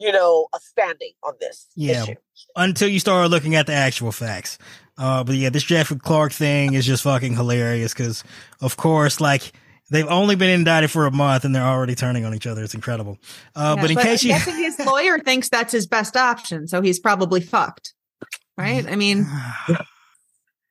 you 0.00 0.12
know, 0.12 0.46
a 0.54 0.60
standing 0.60 1.10
on 1.24 1.34
this 1.40 1.66
Yeah. 1.74 2.04
issue. 2.04 2.14
until 2.54 2.88
you 2.88 3.00
start 3.00 3.30
looking 3.30 3.56
at 3.56 3.66
the 3.66 3.72
actual 3.72 4.12
facts. 4.12 4.56
Uh, 4.96 5.24
but 5.24 5.34
yeah, 5.34 5.50
this 5.50 5.64
Jeffrey 5.64 5.98
Clark 5.98 6.32
thing 6.32 6.74
is 6.74 6.86
just 6.86 7.02
fucking 7.02 7.34
hilarious 7.34 7.94
because, 7.94 8.22
of 8.60 8.76
course, 8.76 9.20
like 9.20 9.52
they've 9.90 10.06
only 10.08 10.36
been 10.36 10.50
indicted 10.50 10.90
for 10.90 11.06
a 11.06 11.10
month 11.10 11.44
and 11.44 11.54
they're 11.54 11.62
already 11.62 11.94
turning 11.94 12.24
on 12.24 12.34
each 12.34 12.46
other. 12.46 12.62
It's 12.62 12.74
incredible. 12.74 13.18
Uh, 13.56 13.74
Yeah, 13.76 13.82
but 13.82 13.90
in 13.90 13.96
case 13.98 14.24
you, 14.24 14.34
his 14.34 14.78
lawyer 14.78 15.18
thinks 15.18 15.48
that's 15.48 15.72
his 15.72 15.86
best 15.86 16.16
option, 16.16 16.66
so 16.68 16.80
he's 16.82 16.98
probably 16.98 17.40
fucked. 17.40 17.94
Right? 18.56 18.84
I 18.88 18.96
mean, 18.96 19.24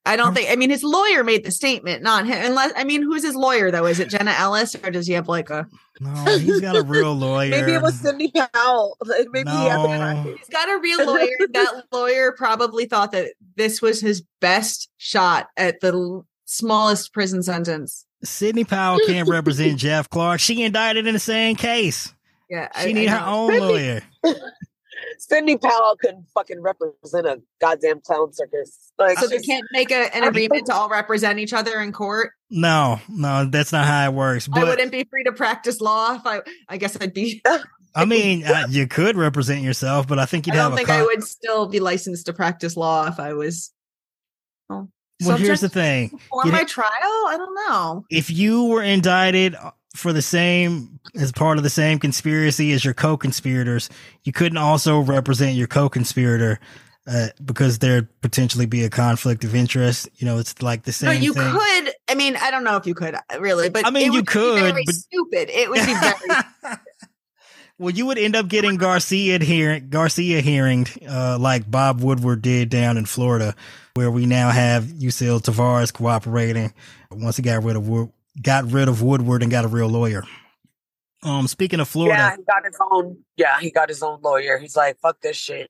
I 0.06 0.16
don't 0.16 0.34
think. 0.34 0.50
I 0.50 0.56
mean, 0.56 0.70
his 0.70 0.84
lawyer 0.84 1.24
made 1.24 1.44
the 1.46 1.52
statement, 1.52 2.02
not 2.02 2.26
him. 2.26 2.38
Unless, 2.46 2.74
I 2.78 2.84
mean, 2.86 3.02
who's 3.02 3.24
his 3.24 3.36
lawyer 3.36 3.72
though? 3.72 3.86
Is 3.86 4.00
it 4.00 4.10
Jenna 4.10 4.32
Ellis, 4.32 4.76
or 4.76 4.90
does 4.92 5.06
he 5.08 5.14
have 5.14 5.28
like 5.28 5.50
a? 5.50 5.68
no, 6.00 6.12
he's 6.38 6.62
got 6.62 6.76
a 6.78 6.82
real 6.82 7.14
lawyer. 7.16 7.50
Maybe 7.50 7.74
it 7.74 7.82
was 7.82 8.00
Sidney 8.00 8.32
Powell. 8.54 8.98
Maybe 9.32 9.50
he 9.50 9.56
No. 9.56 9.84
crack. 9.86 10.26
He's 10.38 10.50
got 10.50 10.70
a 10.70 10.80
real 10.80 11.06
lawyer. 11.06 11.28
that 11.54 11.84
lawyer 11.92 12.34
probably 12.38 12.86
thought 12.86 13.12
that 13.12 13.34
this 13.56 13.82
was 13.82 14.00
his 14.00 14.24
best 14.40 14.90
shot 14.98 15.48
at 15.58 15.82
the 15.82 16.22
smallest 16.46 17.12
prison 17.14 17.44
sentence. 17.44 18.06
Sidney 18.24 18.64
Powell 18.64 19.00
can't 19.06 19.30
represent 19.30 19.78
Jeff 19.80 20.10
Clark. 20.10 20.40
She 20.40 20.64
indicted 20.64 21.06
in 21.08 21.14
the 21.14 21.20
same 21.20 21.56
case. 21.56 22.14
Yeah, 22.50 22.70
She 22.82 22.90
I- 22.90 22.92
need 22.94 23.08
I 23.10 23.18
her 23.18 23.26
know. 23.26 23.34
own 23.54 23.60
lawyer. 23.60 24.02
Sidney 25.20 25.58
Powell 25.58 25.96
couldn't 26.00 26.26
fucking 26.34 26.62
represent 26.62 27.26
a 27.28 27.42
goddamn 27.62 28.02
clown 28.02 28.34
circus. 28.34 28.92
Like, 28.98 29.18
So 29.20 29.28
they 29.28 29.40
can't 29.40 29.66
make 29.72 29.92
a, 29.92 30.16
an 30.16 30.24
agreement 30.24 30.68
to 30.68 30.74
all 30.74 30.90
represent 30.90 31.40
each 31.40 31.54
other 31.54 31.80
in 31.80 31.92
court. 31.92 32.32
No, 32.50 33.00
no, 33.10 33.46
that's 33.46 33.72
not 33.72 33.86
how 33.86 34.06
it 34.10 34.14
works. 34.14 34.48
I 34.52 34.64
wouldn't 34.64 34.92
be 34.92 35.04
free 35.10 35.24
to 35.26 35.32
practice 35.32 35.82
law 35.82 36.16
if 36.16 36.22
I. 36.26 36.42
I 36.70 36.78
guess 36.78 36.98
I'd 37.00 37.14
be. 37.14 37.42
I 37.96 38.06
mean, 38.06 38.44
uh, 38.46 38.68
you 38.70 38.88
could 38.88 39.18
represent 39.18 39.62
yourself, 39.62 40.08
but 40.08 40.20
I 40.20 40.26
think 40.26 40.46
you'd 40.46 40.56
have 40.56 40.66
don't 40.72 40.74
a 40.74 40.76
think 40.78 40.88
con- 40.90 41.00
I 41.00 41.04
would 41.04 41.24
still 41.24 41.68
be 41.68 41.80
licensed 41.80 42.28
to 42.28 42.34
practice 42.34 42.78
law 42.78 43.08
if 43.08 43.20
I 43.20 43.34
was. 43.34 43.74
Oh, 44.70 44.88
Well, 45.26 45.38
here's 45.38 45.62
the 45.62 45.70
thing. 45.70 46.20
for 46.30 46.46
my 46.46 46.64
trial. 46.64 46.88
I 46.94 47.36
don't 47.38 47.56
know. 47.56 48.06
if 48.12 48.30
you 48.30 48.66
were 48.66 48.84
indicted 48.84 49.56
for 49.96 50.14
the 50.14 50.22
same 50.22 51.00
as 51.16 51.32
part 51.32 51.58
of 51.58 51.64
the 51.64 51.70
same 51.72 51.98
conspiracy 51.98 52.72
as 52.72 52.86
your 52.86 52.94
co-conspirators, 52.94 53.90
you 54.24 54.32
couldn't 54.32 54.60
also 54.60 55.00
represent 55.00 55.56
your 55.56 55.66
co-conspirator 55.68 56.60
uh, 57.08 57.28
because 57.44 57.80
there'd 57.80 58.08
potentially 58.22 58.66
be 58.68 58.84
a 58.84 58.90
conflict 58.90 59.44
of 59.44 59.56
interest. 59.56 60.08
You 60.18 60.26
know, 60.28 60.38
it's 60.38 60.62
like 60.62 60.84
the 60.84 60.92
same. 60.92 61.08
No, 61.08 61.14
you 61.14 61.34
thing. 61.34 61.52
could. 61.52 61.94
I 62.10 62.16
mean, 62.16 62.36
I 62.36 62.52
don't 62.52 62.64
know 62.64 62.76
if 62.76 62.86
you 62.86 62.94
could 62.94 63.16
uh, 63.16 63.22
really, 63.40 63.70
but 63.70 63.88
I 63.88 63.90
mean, 63.90 64.04
it 64.04 64.06
you 64.08 64.12
would 64.12 64.26
be 64.26 64.32
could, 64.32 64.60
very 64.62 64.84
but- 64.86 64.94
stupid. 64.96 65.50
It 65.50 65.70
would 65.70 65.86
be 65.86 65.94
very. 65.96 66.76
well, 67.80 67.94
you 67.94 68.06
would 68.08 68.18
end 68.18 68.36
up 68.36 68.48
getting 68.48 68.78
Garcia 68.78 69.40
hearing 69.40 69.90
Garcia 69.90 70.42
hearing 70.42 70.88
uh, 71.08 71.38
like 71.40 71.70
Bob 71.70 72.02
Woodward 72.02 72.42
did 72.42 72.70
down 72.70 72.98
in 72.98 73.06
Florida, 73.06 73.56
where 73.94 74.10
we 74.10 74.26
now 74.26 74.50
have 74.50 74.86
Yuscil 74.86 75.42
Taveras 75.42 75.94
cooperating 75.94 76.74
once 77.12 77.38
he 77.38 77.44
got 77.44 77.64
rid 77.64 77.76
of 77.76 77.88
Wood, 77.88 78.12
got 78.42 78.72
rid 78.72 78.88
of 78.88 79.02
Woodward 79.02 79.44
and 79.44 79.52
got 79.52 79.66
a 79.66 79.68
real 79.68 79.88
lawyer. 79.88 80.24
Um, 81.24 81.48
speaking 81.48 81.80
of 81.80 81.88
Florida, 81.88 82.18
yeah, 82.18 82.36
he 82.36 82.44
got 82.44 82.66
his 82.66 82.78
own. 82.92 83.18
Yeah, 83.36 83.60
he 83.60 83.72
got 83.72 83.90
his 83.90 84.02
own 84.04 84.20
lawyer. 84.22 84.58
He's 84.58 84.76
like, 84.76 85.00
fuck 85.00 85.22
this 85.22 85.38
shit. 85.38 85.70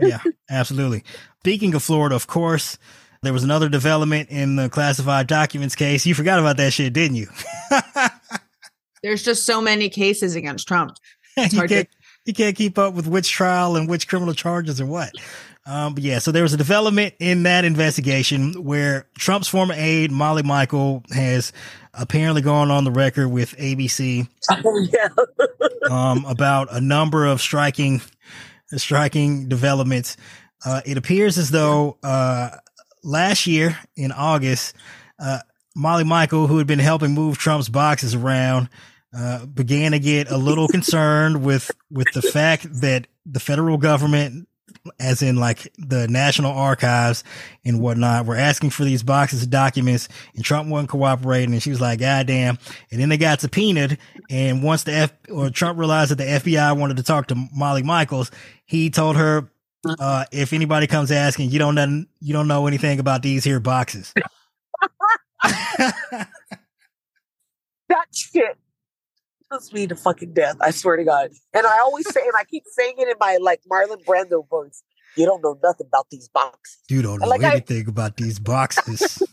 yeah, 0.00 0.20
absolutely. 0.50 1.04
Speaking 1.40 1.74
of 1.74 1.82
Florida, 1.82 2.14
of 2.14 2.26
course, 2.26 2.78
there 3.22 3.32
was 3.32 3.44
another 3.44 3.68
development 3.68 4.30
in 4.30 4.56
the 4.56 4.68
classified 4.68 5.26
documents 5.26 5.74
case. 5.74 6.06
You 6.06 6.14
forgot 6.14 6.38
about 6.38 6.56
that 6.58 6.72
shit, 6.72 6.92
didn't 6.92 7.16
you? 7.16 7.28
There's 9.02 9.22
just 9.22 9.46
so 9.46 9.60
many 9.60 9.88
cases 9.88 10.34
against 10.34 10.68
Trump. 10.68 10.96
you 11.50 11.66
can't 11.66 11.88
you 12.24 12.34
can't 12.34 12.56
keep 12.56 12.78
up 12.78 12.94
with 12.94 13.06
which 13.06 13.30
trial 13.30 13.76
and 13.76 13.88
which 13.88 14.08
criminal 14.08 14.34
charges 14.34 14.80
or 14.80 14.86
what. 14.86 15.12
Um, 15.66 15.94
but 15.94 16.02
yeah, 16.02 16.18
so 16.18 16.32
there 16.32 16.42
was 16.42 16.54
a 16.54 16.56
development 16.56 17.14
in 17.18 17.42
that 17.42 17.64
investigation 17.64 18.64
where 18.64 19.06
Trump's 19.18 19.48
former 19.48 19.74
aide 19.76 20.10
Molly 20.10 20.42
Michael 20.42 21.04
has 21.12 21.52
apparently 21.92 22.42
gone 22.42 22.70
on 22.70 22.84
the 22.84 22.90
record 22.90 23.28
with 23.28 23.56
ABC 23.56 24.26
yeah. 24.92 25.08
um, 25.90 26.24
about 26.24 26.68
a 26.72 26.80
number 26.80 27.26
of 27.26 27.40
striking, 27.40 28.00
striking 28.76 29.48
developments. 29.48 30.16
Uh, 30.64 30.80
it 30.84 30.96
appears 30.96 31.36
as 31.36 31.50
though 31.50 31.98
uh, 32.02 32.50
last 33.02 33.46
year 33.46 33.78
in 33.96 34.12
August, 34.12 34.74
uh, 35.18 35.40
Molly 35.76 36.04
Michael, 36.04 36.46
who 36.46 36.58
had 36.58 36.66
been 36.66 36.78
helping 36.78 37.12
move 37.12 37.38
Trump's 37.38 37.68
boxes 37.68 38.14
around, 38.14 38.68
uh, 39.16 39.46
began 39.46 39.92
to 39.92 39.98
get 39.98 40.30
a 40.30 40.36
little 40.36 40.68
concerned 40.68 41.44
with 41.44 41.70
with 41.90 42.08
the 42.12 42.22
fact 42.22 42.66
that 42.80 43.08
the 43.26 43.40
federal 43.40 43.76
government, 43.76 44.48
as 45.00 45.20
in 45.20 45.36
like 45.36 45.72
the 45.78 46.06
National 46.08 46.52
Archives 46.52 47.24
and 47.64 47.80
whatnot, 47.80 48.26
were 48.26 48.36
asking 48.36 48.70
for 48.70 48.84
these 48.84 49.02
boxes 49.02 49.42
of 49.42 49.50
documents, 49.50 50.08
and 50.34 50.44
Trump 50.44 50.68
wasn't 50.68 50.90
cooperating. 50.90 51.52
And 51.52 51.62
she 51.62 51.70
was 51.70 51.80
like, 51.80 51.98
"God 51.98 52.28
damn!" 52.28 52.58
And 52.92 53.00
then 53.00 53.08
they 53.08 53.16
got 53.16 53.40
subpoenaed. 53.40 53.98
And 54.30 54.62
once 54.62 54.84
the 54.84 54.92
F 54.92 55.12
or 55.28 55.50
Trump 55.50 55.78
realized 55.78 56.12
that 56.12 56.18
the 56.18 56.24
FBI 56.24 56.76
wanted 56.78 56.98
to 56.98 57.02
talk 57.02 57.26
to 57.28 57.48
Molly 57.52 57.82
Michaels, 57.82 58.30
he 58.64 58.90
told 58.90 59.16
her, 59.16 59.50
uh, 59.98 60.26
"If 60.30 60.52
anybody 60.52 60.86
comes 60.86 61.10
asking, 61.10 61.50
you 61.50 61.58
don't 61.58 61.74
know, 61.74 62.04
you 62.20 62.32
don't 62.32 62.46
know 62.46 62.68
anything 62.68 63.00
about 63.00 63.22
these 63.22 63.42
here 63.42 63.58
boxes." 63.58 64.14
that 65.42 66.28
shit 68.12 68.56
puts 69.50 69.72
me 69.72 69.86
to 69.86 69.96
fucking 69.96 70.32
death. 70.32 70.56
I 70.60 70.70
swear 70.70 70.96
to 70.96 71.04
God. 71.04 71.30
And 71.52 71.66
I 71.66 71.78
always 71.80 72.10
say, 72.12 72.20
and 72.22 72.32
I 72.38 72.44
keep 72.44 72.64
saying 72.66 72.94
it 72.98 73.08
in 73.08 73.14
my 73.18 73.38
like 73.40 73.60
Marlon 73.70 74.04
Brando 74.04 74.48
voice. 74.48 74.82
You 75.16 75.26
don't 75.26 75.42
know 75.42 75.58
nothing 75.62 75.86
about 75.88 76.06
these 76.10 76.28
boxes. 76.28 76.78
you 76.88 77.02
don't 77.02 77.20
know 77.20 77.26
Like 77.26 77.42
I- 77.42 77.50
anything 77.52 77.88
about 77.88 78.16
these 78.16 78.38
boxes. 78.38 79.22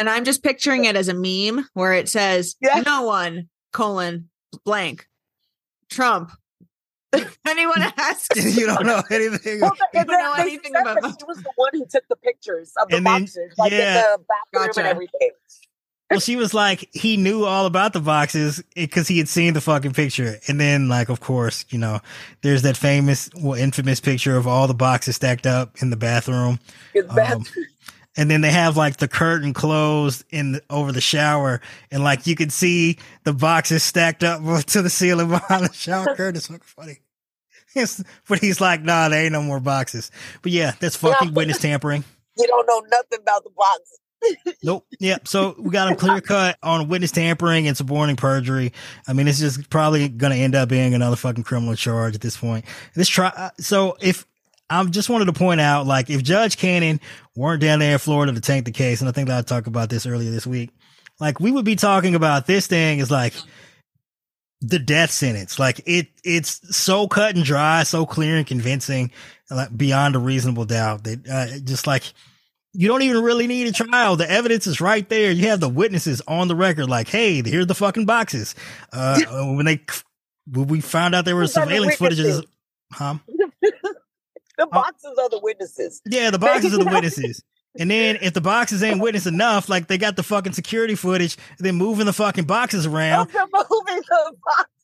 And 0.00 0.08
I'm 0.08 0.24
just 0.24 0.44
picturing 0.44 0.84
it 0.84 0.94
as 0.94 1.08
a 1.08 1.12
meme 1.12 1.66
where 1.74 1.92
it 1.92 2.08
says, 2.08 2.54
Yeah. 2.60 2.82
no 2.86 3.02
one, 3.02 3.48
colon, 3.72 4.28
blank, 4.64 5.08
Trump. 5.90 6.30
If 7.12 7.36
anyone 7.48 7.82
asks, 7.96 8.56
you 8.56 8.66
don't 8.66 8.86
know 8.86 9.02
anything. 9.10 9.60
Well, 9.60 9.72
You 9.92 10.04
don't 10.04 10.06
know 10.22 10.34
anything 10.34 10.70
said 10.72 10.82
about 10.82 11.02
that 11.02 11.16
she 11.18 11.24
was 11.26 11.38
the 11.38 11.50
one 11.56 11.70
who 11.72 11.84
took 11.90 12.04
the 12.08 12.14
pictures 12.14 12.72
of 12.80 12.88
the 12.90 12.98
And 12.98 13.06
then- 13.06 13.22
boxes, 13.22 13.52
like 13.58 13.72
yeah. 13.72 13.78
in 13.78 13.94
the 14.20 14.24
bathroom 14.28 14.66
Gotcha. 14.68 14.80
and 14.82 14.88
everything. 14.88 15.30
Well, 16.10 16.20
she 16.20 16.36
was 16.36 16.54
like, 16.54 16.88
he 16.94 17.16
knew 17.18 17.44
all 17.44 17.66
about 17.66 17.92
the 17.92 18.00
boxes 18.00 18.62
because 18.74 19.08
he 19.08 19.18
had 19.18 19.28
seen 19.28 19.52
the 19.52 19.60
fucking 19.60 19.92
picture. 19.92 20.36
And 20.48 20.58
then, 20.58 20.88
like, 20.88 21.10
of 21.10 21.20
course, 21.20 21.66
you 21.68 21.78
know, 21.78 22.00
there's 22.40 22.62
that 22.62 22.76
famous, 22.78 23.28
well, 23.36 23.58
infamous 23.58 24.00
picture 24.00 24.34
of 24.36 24.46
all 24.46 24.66
the 24.66 24.74
boxes 24.74 25.16
stacked 25.16 25.46
up 25.46 25.82
in 25.82 25.90
the 25.90 25.96
bathroom. 25.96 26.60
In 26.94 27.02
the 27.06 27.10
Um, 27.10 27.16
bathroom. 27.16 27.66
and 28.16 28.30
then 28.30 28.40
they 28.40 28.50
have 28.50 28.74
like 28.76 28.96
the 28.96 29.06
curtain 29.08 29.52
closed 29.52 30.24
in 30.30 30.52
the, 30.52 30.62
over 30.70 30.92
the 30.92 31.00
shower, 31.02 31.60
and 31.90 32.02
like 32.02 32.26
you 32.26 32.34
can 32.36 32.48
see 32.48 32.96
the 33.24 33.34
boxes 33.34 33.82
stacked 33.82 34.24
up 34.24 34.40
to 34.68 34.80
the 34.80 34.88
ceiling 34.90 35.28
behind 35.28 35.66
the 35.66 35.72
shower 35.74 36.06
curtain. 36.16 36.36
It's 36.36 36.46
fucking 36.46 36.62
funny. 36.64 36.98
It's- 37.74 38.02
but 38.26 38.38
he's 38.38 38.62
like, 38.62 38.82
nah, 38.82 39.10
there 39.10 39.22
ain't 39.24 39.32
no 39.32 39.42
more 39.42 39.60
boxes. 39.60 40.10
But 40.40 40.52
yeah, 40.52 40.72
that's 40.80 40.96
fucking 40.96 41.34
witness 41.34 41.58
tampering. 41.60 42.02
you 42.38 42.46
don't 42.46 42.66
know 42.66 42.80
nothing 42.90 43.18
about 43.20 43.44
the 43.44 43.50
boxes. 43.50 43.98
Nope. 44.62 44.86
Yep. 45.00 45.28
So 45.28 45.54
we 45.58 45.70
got 45.70 45.88
him 45.88 45.96
clear 45.96 46.20
cut 46.20 46.58
on 46.62 46.88
witness 46.88 47.12
tampering 47.12 47.68
and 47.68 47.76
suborning 47.76 48.16
perjury. 48.16 48.72
I 49.06 49.12
mean, 49.12 49.28
it's 49.28 49.38
just 49.38 49.70
probably 49.70 50.08
going 50.08 50.32
to 50.32 50.38
end 50.38 50.54
up 50.54 50.68
being 50.68 50.94
another 50.94 51.16
fucking 51.16 51.44
criminal 51.44 51.74
charge 51.74 52.14
at 52.14 52.20
this 52.20 52.36
point. 52.36 52.64
This 52.94 53.08
try. 53.08 53.28
uh, 53.28 53.50
So 53.60 53.96
if 54.00 54.26
I 54.68 54.84
just 54.84 55.08
wanted 55.08 55.26
to 55.26 55.32
point 55.32 55.60
out, 55.60 55.86
like, 55.86 56.10
if 56.10 56.22
Judge 56.22 56.56
Cannon 56.56 57.00
weren't 57.36 57.62
down 57.62 57.78
there 57.78 57.92
in 57.92 57.98
Florida 57.98 58.32
to 58.32 58.40
tank 58.40 58.64
the 58.64 58.72
case, 58.72 59.00
and 59.00 59.08
I 59.08 59.12
think 59.12 59.28
that 59.28 59.38
I 59.38 59.42
talked 59.42 59.66
about 59.66 59.88
this 59.88 60.04
earlier 60.06 60.30
this 60.30 60.46
week, 60.46 60.70
like 61.20 61.40
we 61.40 61.50
would 61.50 61.64
be 61.64 61.76
talking 61.76 62.14
about 62.14 62.46
this 62.46 62.66
thing 62.66 62.98
is 62.98 63.10
like 63.10 63.34
the 64.60 64.78
death 64.78 65.10
sentence. 65.10 65.58
Like 65.58 65.80
it, 65.86 66.08
it's 66.24 66.76
so 66.76 67.08
cut 67.08 67.36
and 67.36 67.44
dry, 67.44 67.84
so 67.84 68.04
clear 68.06 68.36
and 68.36 68.46
convincing, 68.46 69.10
like 69.50 69.74
beyond 69.76 70.16
a 70.16 70.18
reasonable 70.18 70.64
doubt 70.64 71.04
that 71.04 71.28
uh, 71.28 71.58
just 71.64 71.86
like 71.86 72.12
you 72.72 72.88
don't 72.88 73.02
even 73.02 73.22
really 73.22 73.46
need 73.46 73.66
a 73.66 73.72
trial. 73.72 74.16
The 74.16 74.30
evidence 74.30 74.66
is 74.66 74.80
right 74.80 75.08
there. 75.08 75.30
You 75.30 75.48
have 75.48 75.60
the 75.60 75.68
witnesses 75.68 76.22
on 76.28 76.48
the 76.48 76.56
record, 76.56 76.88
like, 76.88 77.08
hey, 77.08 77.42
here's 77.42 77.66
the 77.66 77.74
fucking 77.74 78.06
boxes. 78.06 78.54
Uh, 78.92 79.20
when 79.54 79.66
they, 79.66 79.80
when 80.46 80.66
we 80.68 80.80
found 80.80 81.14
out 81.14 81.24
there 81.24 81.36
were 81.36 81.46
surveillance 81.46 81.96
footage, 81.96 82.18
witnesses? 82.18 82.44
huh? 82.92 83.14
The 84.58 84.66
boxes 84.66 85.12
are 85.16 85.28
the 85.28 85.38
witnesses. 85.40 86.02
Yeah, 86.04 86.32
the 86.32 86.38
boxes 86.40 86.74
are 86.74 86.78
the 86.78 86.90
witnesses. 86.90 87.44
And 87.78 87.88
then 87.88 88.18
if 88.20 88.34
the 88.34 88.40
boxes 88.40 88.82
ain't 88.82 89.00
witness 89.00 89.26
enough, 89.26 89.68
like 89.68 89.86
they 89.86 89.98
got 89.98 90.16
the 90.16 90.24
fucking 90.24 90.52
security 90.52 90.96
footage, 90.96 91.36
then 91.60 91.76
moving 91.76 92.06
the 92.06 92.12
fucking 92.12 92.44
boxes 92.44 92.84
around. 92.84 93.30
They're 93.30 93.46
moving 93.52 94.02
the 94.02 94.34
boxes. 94.44 94.77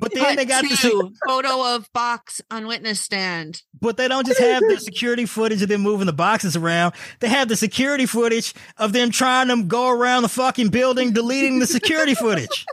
But 0.00 0.14
then 0.14 0.36
they 0.36 0.44
got 0.44 0.62
the, 0.62 1.12
photo 1.26 1.74
of 1.74 1.92
box 1.92 2.40
on 2.50 2.66
witness 2.66 3.00
stand. 3.00 3.62
but 3.80 3.96
they 3.96 4.06
don't 4.08 4.26
just 4.26 4.38
have 4.38 4.62
the 4.62 4.78
security 4.78 5.26
footage 5.26 5.60
of 5.62 5.68
them 5.68 5.80
moving 5.80 6.06
the 6.06 6.12
boxes 6.12 6.54
around. 6.56 6.94
They 7.20 7.28
have 7.28 7.48
the 7.48 7.56
security 7.56 8.06
footage 8.06 8.54
of 8.76 8.92
them 8.92 9.10
trying 9.10 9.48
to 9.48 9.64
go 9.64 9.90
around 9.90 10.22
the 10.22 10.28
fucking 10.28 10.68
building, 10.68 11.12
deleting 11.12 11.58
the 11.58 11.66
security 11.66 12.14
footage. 12.14 12.64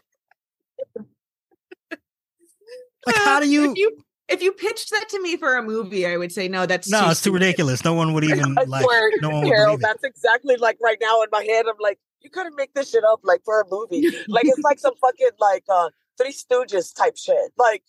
Like, 3.05 3.15
how 3.15 3.39
do 3.39 3.49
you? 3.49 3.71
If 3.71 3.77
you 3.77 3.97
if 4.29 4.41
you 4.41 4.51
pitched 4.53 4.91
that 4.91 5.09
to 5.09 5.21
me 5.21 5.35
for 5.35 5.57
a 5.57 5.63
movie, 5.63 6.05
I 6.07 6.15
would 6.17 6.31
say 6.31 6.47
no. 6.47 6.65
That's 6.65 6.89
no, 6.89 7.01
too 7.05 7.09
it's 7.11 7.21
too 7.21 7.31
ridiculous. 7.33 7.83
No 7.83 7.93
one 7.93 8.13
would 8.13 8.23
even 8.23 8.57
I 8.57 8.63
like. 8.63 8.83
swear, 8.83 9.09
No 9.21 9.29
one 9.29 9.41
would 9.43 9.49
Carol, 9.49 9.75
it. 9.75 9.81
that's 9.81 10.03
exactly 10.03 10.55
like 10.57 10.77
right 10.81 10.97
now 11.01 11.21
in 11.21 11.27
my 11.31 11.43
head. 11.43 11.65
I'm 11.67 11.75
like, 11.79 11.99
you 12.21 12.29
couldn't 12.29 12.55
make 12.55 12.73
this 12.73 12.91
shit 12.91 13.03
up 13.03 13.19
like 13.23 13.41
for 13.43 13.61
a 13.61 13.65
movie. 13.69 14.07
like 14.27 14.45
it's 14.45 14.59
like 14.63 14.79
some 14.79 14.93
fucking 15.01 15.31
like 15.39 15.63
uh 15.69 15.89
Three 16.17 16.33
Stooges 16.33 16.95
type 16.95 17.17
shit. 17.17 17.51
Like 17.57 17.83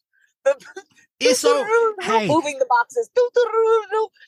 the 0.44 0.56
It's 1.20 1.40
so 1.40 1.64
hey. 2.00 2.26
moving 2.26 2.58
the 2.58 2.66
boxes. 2.68 3.08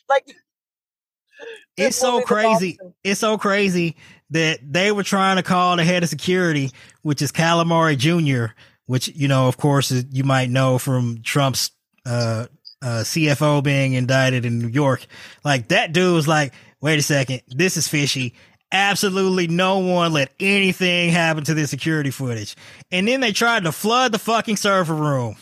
Like 0.09 0.27
it's 1.77 1.97
so 1.97 2.23
crazy. 2.23 2.79
It's 3.05 3.21
so 3.21 3.39
crazy 3.39 3.97
that 4.31 4.61
they 4.63 4.93
were 4.93 5.03
trying 5.03 5.37
to 5.37 5.43
call 5.43 5.77
the 5.77 5.85
head 5.85 6.03
of 6.03 6.09
security, 6.09 6.71
which 7.03 7.23
is 7.23 7.33
Calamari 7.33 7.97
Jr., 7.97 8.55
which 8.87 9.09
you 9.09 9.29
know, 9.29 9.49
of 9.49 9.57
course, 9.57 9.91
you 10.11 10.25
might 10.25 10.49
know 10.49 10.79
from 10.79 11.23
Trump's 11.23 11.71
uh, 12.07 12.47
uh, 12.83 13.03
CFO 13.03 13.63
being 13.63 13.95
indicted 13.95 14.45
in 14.45 14.59
New 14.59 14.69
York. 14.69 15.07
Like 15.45 15.69
that 15.69 15.93
dude 15.93 16.15
was 16.15 16.29
like, 16.29 16.55
"Wait 16.81 16.99
a 16.99 17.03
second, 17.03 17.43
this 17.49 17.77
is 17.77 17.89
fishy." 17.89 18.35
Absolutely 18.73 19.47
no 19.47 19.79
one 19.79 20.13
let 20.13 20.33
anything 20.41 21.11
happen 21.11 21.45
to 21.45 21.55
this 21.55 21.71
security 21.71 22.11
footage. 22.11 22.57
And 22.91 23.07
then 23.07 23.21
they 23.21 23.33
tried 23.33 23.65
to 23.65 23.73
flood 23.73 24.13
the 24.13 24.19
fucking 24.19 24.57
server 24.57 24.95
room. 24.95 25.37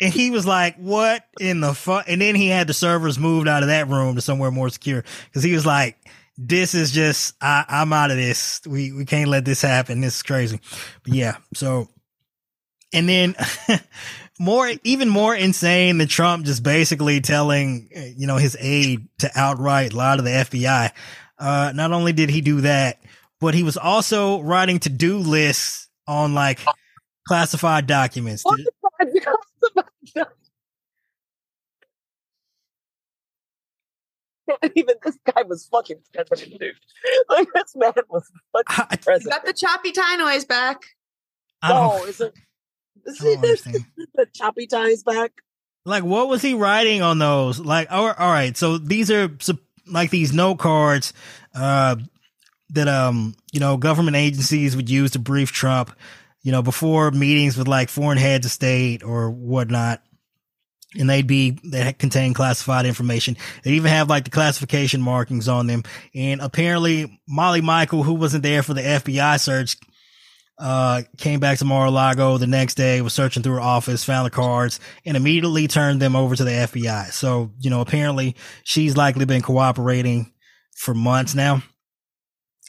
and 0.00 0.12
he 0.12 0.30
was 0.30 0.46
like, 0.46 0.76
"What 0.76 1.24
in 1.40 1.60
the 1.60 1.74
fuck?" 1.74 2.04
And 2.08 2.20
then 2.20 2.34
he 2.36 2.48
had 2.48 2.66
the 2.68 2.74
servers 2.74 3.18
moved 3.18 3.48
out 3.48 3.62
of 3.62 3.68
that 3.68 3.88
room 3.88 4.14
to 4.14 4.20
somewhere 4.20 4.50
more 4.50 4.68
secure 4.70 5.02
because 5.26 5.42
he 5.42 5.52
was 5.52 5.66
like, 5.66 5.96
"This 6.36 6.74
is 6.74 6.92
just 6.92 7.34
I, 7.40 7.64
I'm 7.68 7.92
out 7.92 8.12
of 8.12 8.16
this. 8.16 8.60
We 8.66 8.92
we 8.92 9.04
can't 9.04 9.28
let 9.28 9.44
this 9.44 9.60
happen. 9.60 10.00
This 10.00 10.16
is 10.16 10.22
crazy." 10.22 10.60
But 11.02 11.14
yeah, 11.14 11.36
so 11.54 11.88
and 12.92 13.08
then 13.08 13.34
more 14.38 14.70
even 14.84 15.08
more 15.08 15.34
insane 15.34 15.98
than 15.98 16.08
Trump 16.08 16.46
just 16.46 16.62
basically 16.62 17.20
telling 17.20 17.90
you 18.16 18.26
know 18.26 18.36
his 18.36 18.56
aide 18.60 19.08
to 19.18 19.30
outright 19.34 19.92
lie 19.92 20.16
to 20.16 20.22
the 20.22 20.30
FBI. 20.30 20.92
Uh, 21.38 21.72
not 21.74 21.92
only 21.92 22.12
did 22.12 22.30
he 22.30 22.40
do 22.40 22.60
that, 22.62 23.00
but 23.40 23.54
he 23.54 23.62
was 23.62 23.76
also 23.76 24.40
writing 24.42 24.78
to 24.80 24.88
do 24.88 25.18
lists 25.18 25.88
on 26.06 26.34
like 26.34 26.60
classified 27.26 27.86
documents. 27.86 28.44
What? 28.44 28.60
Even 34.74 34.94
this 35.04 35.18
guy 35.24 35.42
was 35.42 35.66
fucking 35.70 35.98
president, 36.26 36.60
dude. 36.60 36.74
Like 37.28 37.48
this 37.54 37.76
man 37.76 37.92
was 38.08 38.30
fucking 38.52 38.86
I, 38.90 38.94
You 38.94 38.98
president. 38.98 39.32
got 39.32 39.44
the 39.44 39.52
choppy 39.52 39.92
tie 39.92 40.16
noise 40.16 40.44
back. 40.46 40.78
I 41.60 41.68
No, 41.68 42.04
is 42.04 42.20
it? 42.20 42.32
Is 43.04 43.22
I 43.22 43.28
it 43.28 43.36
understand. 43.36 43.84
the 44.14 44.26
choppy 44.34 44.66
ties 44.66 45.02
back? 45.02 45.32
Like, 45.84 46.02
what 46.04 46.28
was 46.28 46.40
he 46.42 46.54
writing 46.54 47.02
on 47.02 47.18
those? 47.18 47.58
Like, 47.60 47.90
all, 47.90 48.06
all 48.12 48.30
right, 48.32 48.56
so 48.56 48.78
these 48.78 49.10
are 49.10 49.30
sup- 49.40 49.60
like 49.90 50.10
these 50.10 50.32
note 50.32 50.58
cards 50.58 51.12
uh, 51.54 51.96
that 52.70 52.88
um 52.88 53.34
you 53.52 53.60
know 53.60 53.76
government 53.76 54.16
agencies 54.16 54.76
would 54.76 54.90
use 54.90 55.12
to 55.12 55.18
brief 55.18 55.52
Trump, 55.52 55.92
you 56.42 56.52
know, 56.52 56.62
before 56.62 57.10
meetings 57.10 57.56
with 57.56 57.68
like 57.68 57.88
foreign 57.88 58.18
heads 58.18 58.46
of 58.46 58.52
state 58.52 59.02
or 59.02 59.30
whatnot. 59.30 60.02
And 60.98 61.08
they'd 61.08 61.26
be 61.26 61.58
they 61.64 61.92
contain 61.92 62.32
classified 62.32 62.86
information. 62.86 63.36
They 63.62 63.72
even 63.72 63.90
have 63.90 64.08
like 64.08 64.24
the 64.24 64.30
classification 64.30 65.02
markings 65.02 65.46
on 65.46 65.66
them. 65.66 65.82
And 66.14 66.40
apparently, 66.40 67.20
Molly 67.28 67.60
Michael, 67.60 68.02
who 68.02 68.14
wasn't 68.14 68.42
there 68.42 68.62
for 68.62 68.72
the 68.72 68.80
FBI 68.80 69.38
search, 69.38 69.76
uh, 70.58 71.02
came 71.18 71.38
back 71.40 71.58
to 71.58 71.64
Mar-a-Lago 71.64 72.38
the 72.38 72.46
next 72.46 72.74
day, 72.74 73.00
was 73.00 73.14
searching 73.14 73.42
through 73.42 73.54
her 73.54 73.60
office, 73.60 74.04
found 74.04 74.26
the 74.26 74.30
cards, 74.30 74.80
and 75.04 75.16
immediately 75.16 75.68
turned 75.68 76.02
them 76.02 76.16
over 76.16 76.34
to 76.34 76.44
the 76.44 76.50
FBI. 76.50 77.12
So, 77.12 77.52
you 77.60 77.70
know, 77.70 77.80
apparently 77.80 78.34
she's 78.64 78.96
likely 78.96 79.24
been 79.24 79.42
cooperating 79.42 80.32
for 80.74 80.94
months 80.94 81.34
now. 81.34 81.62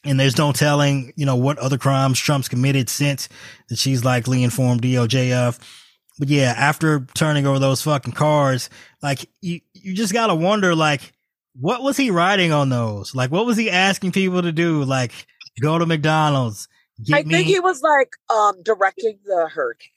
And 0.05 0.19
there's 0.19 0.37
no 0.37 0.51
telling, 0.51 1.11
you 1.17 1.25
know, 1.25 1.35
what 1.35 1.57
other 1.57 1.77
crimes 1.77 2.19
Trump's 2.19 2.47
committed 2.47 2.89
since 2.89 3.27
that 3.67 3.79
she's 3.79 4.05
likely 4.05 4.43
informed 4.43 4.81
DOJ 4.81 5.33
of. 5.33 5.59
But 6.19 6.29
yeah, 6.29 6.53
after 6.55 7.05
turning 7.15 7.45
over 7.45 7.59
those 7.59 7.81
fucking 7.81 8.13
cards, 8.13 8.69
like 9.01 9.29
you, 9.41 9.61
you 9.73 9.95
just 9.95 10.13
gotta 10.13 10.35
wonder, 10.35 10.75
like, 10.75 11.13
what 11.59 11.81
was 11.81 11.97
he 11.97 12.11
writing 12.11 12.51
on 12.51 12.69
those? 12.69 13.13
Like, 13.15 13.31
what 13.31 13.45
was 13.45 13.57
he 13.57 13.69
asking 13.69 14.11
people 14.11 14.41
to 14.41 14.51
do? 14.51 14.83
Like, 14.83 15.11
go 15.61 15.77
to 15.77 15.85
McDonald's, 15.85 16.67
I 17.13 17.23
me. 17.23 17.33
think 17.33 17.47
he 17.47 17.59
was 17.59 17.81
like 17.81 18.13
um 18.29 18.61
directing 18.63 19.19
the 19.25 19.49
hurricane. 19.53 19.91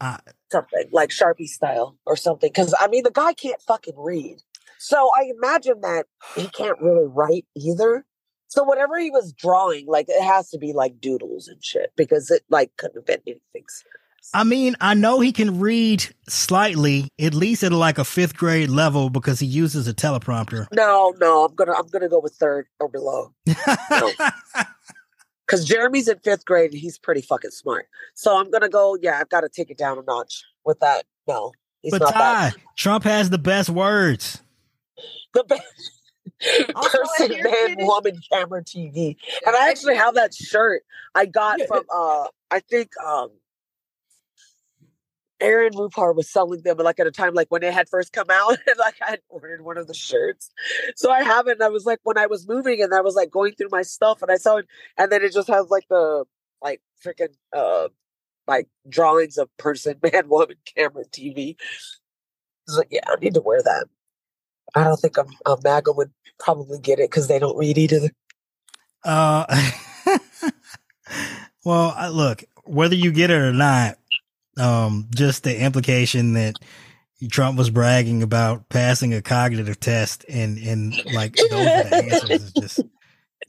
Uh, 0.00 0.18
something 0.52 0.84
like 0.92 1.10
Sharpie 1.10 1.48
style 1.48 1.96
or 2.06 2.16
something. 2.16 2.50
Because 2.50 2.74
I 2.78 2.86
mean, 2.88 3.02
the 3.02 3.10
guy 3.10 3.32
can't 3.32 3.60
fucking 3.62 3.94
read. 3.96 4.38
So 4.78 5.10
I 5.16 5.30
imagine 5.36 5.80
that 5.80 6.06
he 6.36 6.46
can't 6.48 6.80
really 6.80 7.06
write 7.06 7.46
either. 7.56 8.04
So 8.46 8.62
whatever 8.62 8.98
he 8.98 9.10
was 9.10 9.32
drawing, 9.32 9.86
like 9.86 10.06
it 10.08 10.22
has 10.22 10.50
to 10.50 10.58
be 10.58 10.72
like 10.72 11.00
doodles 11.00 11.48
and 11.48 11.62
shit 11.62 11.92
because 11.96 12.30
it 12.30 12.42
like 12.48 12.70
couldn't 12.76 12.96
have 12.96 13.06
been 13.06 13.20
anything. 13.26 13.40
serious. 13.68 13.98
I 14.34 14.44
mean, 14.44 14.76
I 14.80 14.94
know 14.94 15.20
he 15.20 15.32
can 15.32 15.58
read 15.58 16.04
slightly, 16.28 17.08
at 17.18 17.34
least 17.34 17.62
at 17.62 17.72
like 17.72 17.98
a 17.98 18.04
fifth 18.04 18.36
grade 18.36 18.68
level, 18.68 19.10
because 19.10 19.40
he 19.40 19.46
uses 19.46 19.88
a 19.88 19.94
teleprompter. 19.94 20.66
No, 20.72 21.14
no, 21.20 21.44
I'm 21.44 21.54
gonna 21.54 21.72
I'm 21.72 21.86
gonna 21.88 22.08
go 22.08 22.20
with 22.20 22.34
third 22.34 22.66
or 22.78 22.88
below 22.88 23.32
because 25.48 25.64
Jeremy's 25.64 26.08
in 26.08 26.18
fifth 26.18 26.44
grade 26.44 26.72
and 26.72 26.80
he's 26.80 26.98
pretty 26.98 27.22
fucking 27.22 27.50
smart. 27.50 27.88
So 28.14 28.36
I'm 28.38 28.50
gonna 28.50 28.68
go. 28.68 28.96
Yeah, 29.00 29.18
I've 29.18 29.30
got 29.30 29.40
to 29.40 29.48
take 29.48 29.70
it 29.70 29.78
down 29.78 29.98
a 29.98 30.02
notch 30.02 30.44
with 30.64 30.78
that. 30.80 31.04
No, 31.26 31.52
he's 31.80 31.92
but 31.92 32.02
not 32.02 32.14
that. 32.14 32.54
Ty, 32.54 32.62
Trump 32.76 33.04
has 33.04 33.30
the 33.30 33.38
best 33.38 33.70
words. 33.70 34.42
The 35.34 35.44
best. 35.44 35.62
Person, 36.74 37.32
hear 37.32 37.44
man, 37.44 37.70
it 37.72 37.80
is- 37.80 37.86
woman, 37.86 38.20
camera, 38.30 38.62
TV. 38.62 39.16
And 39.46 39.56
I 39.56 39.70
actually 39.70 39.96
have 39.96 40.14
that 40.14 40.34
shirt 40.34 40.82
I 41.14 41.26
got 41.26 41.60
from 41.66 41.84
uh 41.92 42.26
I 42.50 42.60
think 42.60 42.90
um 43.04 43.30
Aaron 45.40 45.72
Rupar 45.72 46.14
was 46.14 46.28
selling 46.28 46.62
them 46.62 46.78
like 46.78 46.98
at 46.98 47.06
a 47.06 47.10
time 47.10 47.34
like 47.34 47.48
when 47.50 47.60
they 47.60 47.72
had 47.72 47.88
first 47.88 48.12
come 48.12 48.26
out 48.30 48.58
and 48.66 48.76
like 48.78 48.96
I 49.06 49.10
had 49.10 49.20
ordered 49.28 49.62
one 49.62 49.78
of 49.78 49.86
the 49.86 49.94
shirts. 49.94 50.50
So 50.96 51.10
I 51.10 51.22
have 51.22 51.46
it 51.46 51.52
and 51.52 51.62
I 51.62 51.68
was 51.68 51.86
like 51.86 52.00
when 52.02 52.18
I 52.18 52.26
was 52.26 52.48
moving 52.48 52.82
and 52.82 52.94
I 52.94 53.00
was 53.00 53.14
like 53.14 53.30
going 53.30 53.54
through 53.54 53.68
my 53.70 53.82
stuff 53.82 54.22
and 54.22 54.30
I 54.30 54.36
saw 54.36 54.56
it 54.56 54.66
and 54.96 55.12
then 55.12 55.22
it 55.22 55.32
just 55.32 55.48
has 55.48 55.68
like 55.70 55.86
the 55.88 56.24
like 56.60 56.80
freaking 57.04 57.34
uh 57.56 57.88
like 58.48 58.66
drawings 58.88 59.38
of 59.38 59.54
person, 59.58 60.00
man, 60.12 60.28
woman, 60.28 60.56
camera, 60.74 61.04
TV. 61.04 61.56
I 61.60 61.64
was 62.66 62.78
like, 62.78 62.88
yeah, 62.90 63.00
I 63.06 63.16
need 63.16 63.34
to 63.34 63.40
wear 63.40 63.62
that. 63.62 63.86
I 64.74 64.84
don't 64.84 64.98
think 64.98 65.16
I'm, 65.18 65.28
a 65.46 65.56
MAGA 65.62 65.92
would 65.92 66.10
probably 66.38 66.78
get 66.78 66.98
it 66.98 67.10
because 67.10 67.28
they 67.28 67.38
don't 67.38 67.56
read 67.56 67.78
either. 67.78 68.10
Uh, 69.04 69.46
well, 71.64 72.12
look, 72.12 72.44
whether 72.64 72.94
you 72.94 73.12
get 73.12 73.30
it 73.30 73.38
or 73.38 73.52
not, 73.52 73.96
um, 74.58 75.06
just 75.14 75.44
the 75.44 75.60
implication 75.60 76.34
that 76.34 76.56
Trump 77.30 77.58
was 77.58 77.70
bragging 77.70 78.22
about 78.22 78.68
passing 78.68 79.12
a 79.14 79.22
cognitive 79.22 79.80
test 79.80 80.24
and 80.28 80.58
and 80.58 80.94
like 81.12 81.34
those 81.34 81.52
are 81.52 81.84
the 81.84 82.10
answers 82.12 82.30
is 82.30 82.52
just 82.52 82.80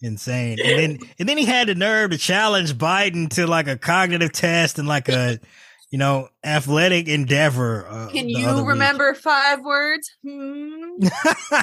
insane. 0.01 0.59
And 0.63 0.79
then 0.79 0.99
and 1.19 1.29
then 1.29 1.37
he 1.37 1.45
had 1.45 1.67
the 1.67 1.75
nerve 1.75 2.11
to 2.11 2.17
challenge 2.17 2.73
Biden 2.73 3.29
to 3.35 3.45
like 3.45 3.67
a 3.67 3.77
cognitive 3.77 4.31
test 4.31 4.79
and 4.79 4.87
like 4.87 5.07
a 5.09 5.39
you 5.91 5.97
know 5.97 6.29
athletic 6.43 7.07
endeavor. 7.07 7.85
Uh, 7.87 8.09
Can 8.09 8.29
you 8.29 8.47
other 8.47 8.61
week. 8.63 8.69
remember 8.69 9.13
five 9.13 9.61
words? 9.61 10.11
Hmm? 10.27 10.99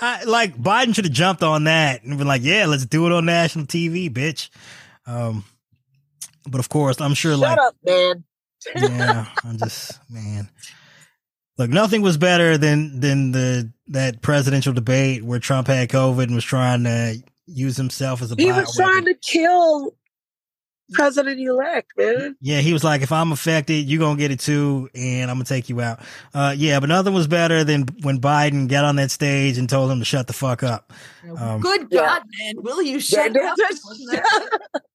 I, 0.00 0.24
like 0.24 0.56
Biden 0.56 0.94
should 0.94 1.04
have 1.04 1.14
jumped 1.14 1.42
on 1.42 1.64
that 1.64 2.02
and 2.02 2.18
been 2.18 2.26
like, 2.26 2.42
"Yeah, 2.42 2.66
let's 2.66 2.84
do 2.84 3.06
it 3.06 3.12
on 3.12 3.24
national 3.24 3.66
TV, 3.66 4.10
bitch." 4.12 4.50
Um, 5.06 5.44
but 6.48 6.58
of 6.60 6.68
course, 6.68 7.00
I'm 7.00 7.14
sure 7.14 7.32
Shut 7.32 7.40
like 7.40 7.58
up, 7.58 7.76
man. 7.84 8.24
yeah, 8.76 9.26
I'm 9.44 9.58
just 9.58 9.98
man. 10.10 10.48
Look, 11.58 11.70
nothing 11.70 12.02
was 12.02 12.16
better 12.16 12.58
than 12.58 13.00
than 13.00 13.32
the 13.32 13.72
that 13.88 14.22
presidential 14.22 14.72
debate 14.72 15.22
where 15.22 15.38
Trump 15.38 15.68
had 15.68 15.88
COVID 15.88 16.24
and 16.24 16.34
was 16.34 16.44
trying 16.44 16.84
to 16.84 17.22
use 17.46 17.76
himself 17.76 18.22
as 18.22 18.32
a 18.32 18.34
He 18.36 18.50
was 18.50 18.70
bioweapon. 18.70 18.76
trying 18.76 19.04
to 19.06 19.14
kill 19.14 19.94
President 20.92 21.40
elect, 21.40 21.92
man. 21.96 22.36
Yeah, 22.42 22.60
he 22.60 22.72
was 22.74 22.84
like, 22.84 23.00
if 23.00 23.10
I'm 23.10 23.32
affected, 23.32 23.86
you're 23.88 23.98
gonna 24.00 24.18
get 24.18 24.30
it 24.30 24.40
too, 24.40 24.90
and 24.94 25.30
I'm 25.30 25.36
gonna 25.36 25.44
take 25.46 25.68
you 25.70 25.80
out. 25.80 26.00
Uh, 26.34 26.54
yeah, 26.56 26.78
but 26.78 26.88
nothing 26.90 27.14
was 27.14 27.26
better 27.26 27.64
than 27.64 27.86
when 28.02 28.20
Biden 28.20 28.68
got 28.68 28.84
on 28.84 28.96
that 28.96 29.10
stage 29.10 29.56
and 29.56 29.68
told 29.68 29.90
him 29.90 29.98
to 30.00 30.04
shut 30.04 30.26
the 30.26 30.34
fuck 30.34 30.62
up. 30.62 30.92
Um, 31.38 31.60
Good 31.60 31.88
yeah. 31.90 32.00
God, 32.00 32.22
man! 32.38 32.54
Will 32.62 32.82
you 32.82 33.00
shut 33.00 33.32
Yeah, 33.34 33.52
up? 33.52 33.56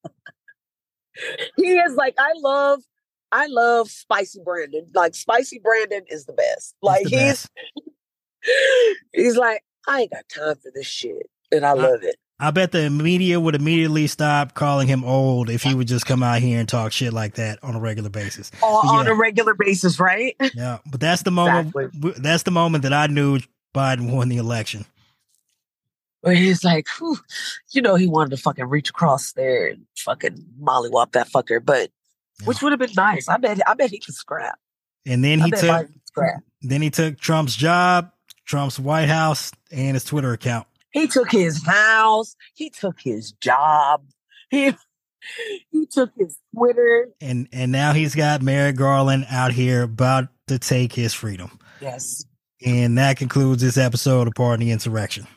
just- 1.20 1.40
Wasn't 1.40 1.40
that- 1.58 1.64
he 1.64 1.78
is 1.78 1.96
like, 1.96 2.16
I 2.18 2.32
love, 2.38 2.82
I 3.32 3.46
love 3.48 3.90
Spicy 3.90 4.40
Brandon. 4.44 4.88
Like 4.94 5.16
Spicy 5.16 5.60
Brandon 5.60 6.04
is 6.10 6.26
the 6.26 6.34
best. 6.34 6.76
Like 6.82 7.04
the 7.04 7.10
he's 7.10 7.20
best. 7.20 7.50
he's 9.14 9.38
like, 9.38 9.64
I 9.88 10.02
ain't 10.02 10.12
got 10.12 10.24
time 10.34 10.56
for 10.56 10.72
this 10.74 10.86
shit, 10.88 11.30
and 11.52 11.66
I 11.66 11.70
I- 11.72 11.74
love 11.74 12.04
it. 12.04 12.16
I 12.42 12.52
bet 12.52 12.72
the 12.72 12.90
media 12.90 13.38
would 13.38 13.54
immediately 13.54 14.08
stop 14.08 14.54
calling 14.54 14.88
him 14.88 15.04
old 15.04 15.50
if 15.50 15.62
he 15.64 15.74
uh 15.74 15.76
would 15.76 15.90
just 15.90 16.06
come 16.06 16.24
out 16.24 16.40
here 16.40 16.58
and 16.62 16.70
talk 16.70 16.94
shit 16.94 17.12
like 17.12 17.34
that 17.36 17.62
on 17.62 17.76
a 17.76 17.82
regular 17.82 18.10
basis. 18.10 18.50
on, 18.64 18.86
Yeah. 18.86 18.92
on 19.02 19.08
a 19.08 19.14
regular 19.14 19.54
basis, 19.56 20.00
right? 20.00 20.38
Yeah, 20.56 20.78
but 20.90 21.02
that's 21.02 21.24
the 21.24 21.32
moment. 21.32 21.74
That's 22.18 22.44
the 22.44 22.52
moment 22.52 22.84
that 22.84 22.94
I 22.94 23.08
knew 23.08 23.40
Biden 23.76 24.10
won 24.14 24.30
the 24.30 24.38
election. 24.38 24.86
Where 26.22 26.36
he's 26.36 26.64
like, 26.64 26.88
Whew, 26.98 27.18
you 27.72 27.82
know, 27.82 27.96
he 27.96 28.08
wanted 28.08 28.32
to 28.32 28.38
fucking 28.38 28.66
reach 28.66 28.90
across 28.90 29.34
there 29.34 29.68
and 29.68 29.86
fucking 29.98 30.46
mollywop 30.62 31.14
that 31.14 31.30
fucker, 31.30 31.64
but 31.64 31.92
which 32.46 32.62
would 32.62 32.72
have 32.72 32.80
been 32.80 32.94
nice. 32.96 33.28
I 33.28 33.38
bet. 33.38 33.60
I 33.68 33.74
bet 33.74 33.90
he 33.90 34.00
could 34.00 34.16
scrap. 34.16 34.60
And 35.06 35.24
then 35.24 35.40
he 35.40 35.52
took. 35.52 35.90
Scrap. 36.06 36.44
Then 36.62 36.82
he 36.82 36.90
took 36.90 37.20
Trump's 37.20 37.56
job, 37.56 38.12
Trump's 38.46 38.80
White 38.80 39.10
House, 39.10 39.52
and 39.72 39.96
his 39.96 40.04
Twitter 40.04 40.34
account. 40.34 40.68
He 40.92 41.08
took 41.08 41.32
his 41.32 41.66
house. 41.66 42.36
He 42.56 42.70
took 42.70 43.00
his 43.00 43.32
job. 43.34 44.04
He 44.52 44.74
he 45.72 45.86
took 45.86 46.12
his 46.18 46.40
Twitter. 46.56 47.10
And 47.22 47.48
and 47.52 47.72
now 47.72 47.94
he's 47.94 48.16
got 48.16 48.42
Merrick 48.42 48.78
Garland 48.78 49.28
out 49.30 49.52
here 49.52 49.84
about 49.84 50.30
to 50.48 50.58
take 50.58 50.94
his 50.94 51.14
freedom. 51.14 51.60
Yes. 51.82 52.26
And 52.66 52.98
that 52.98 53.18
concludes 53.18 53.62
this 53.62 53.78
episode 53.78 54.28
of 54.28 54.34
Pardon 54.34 54.66
the 54.66 54.72
Insurrection. 54.72 55.28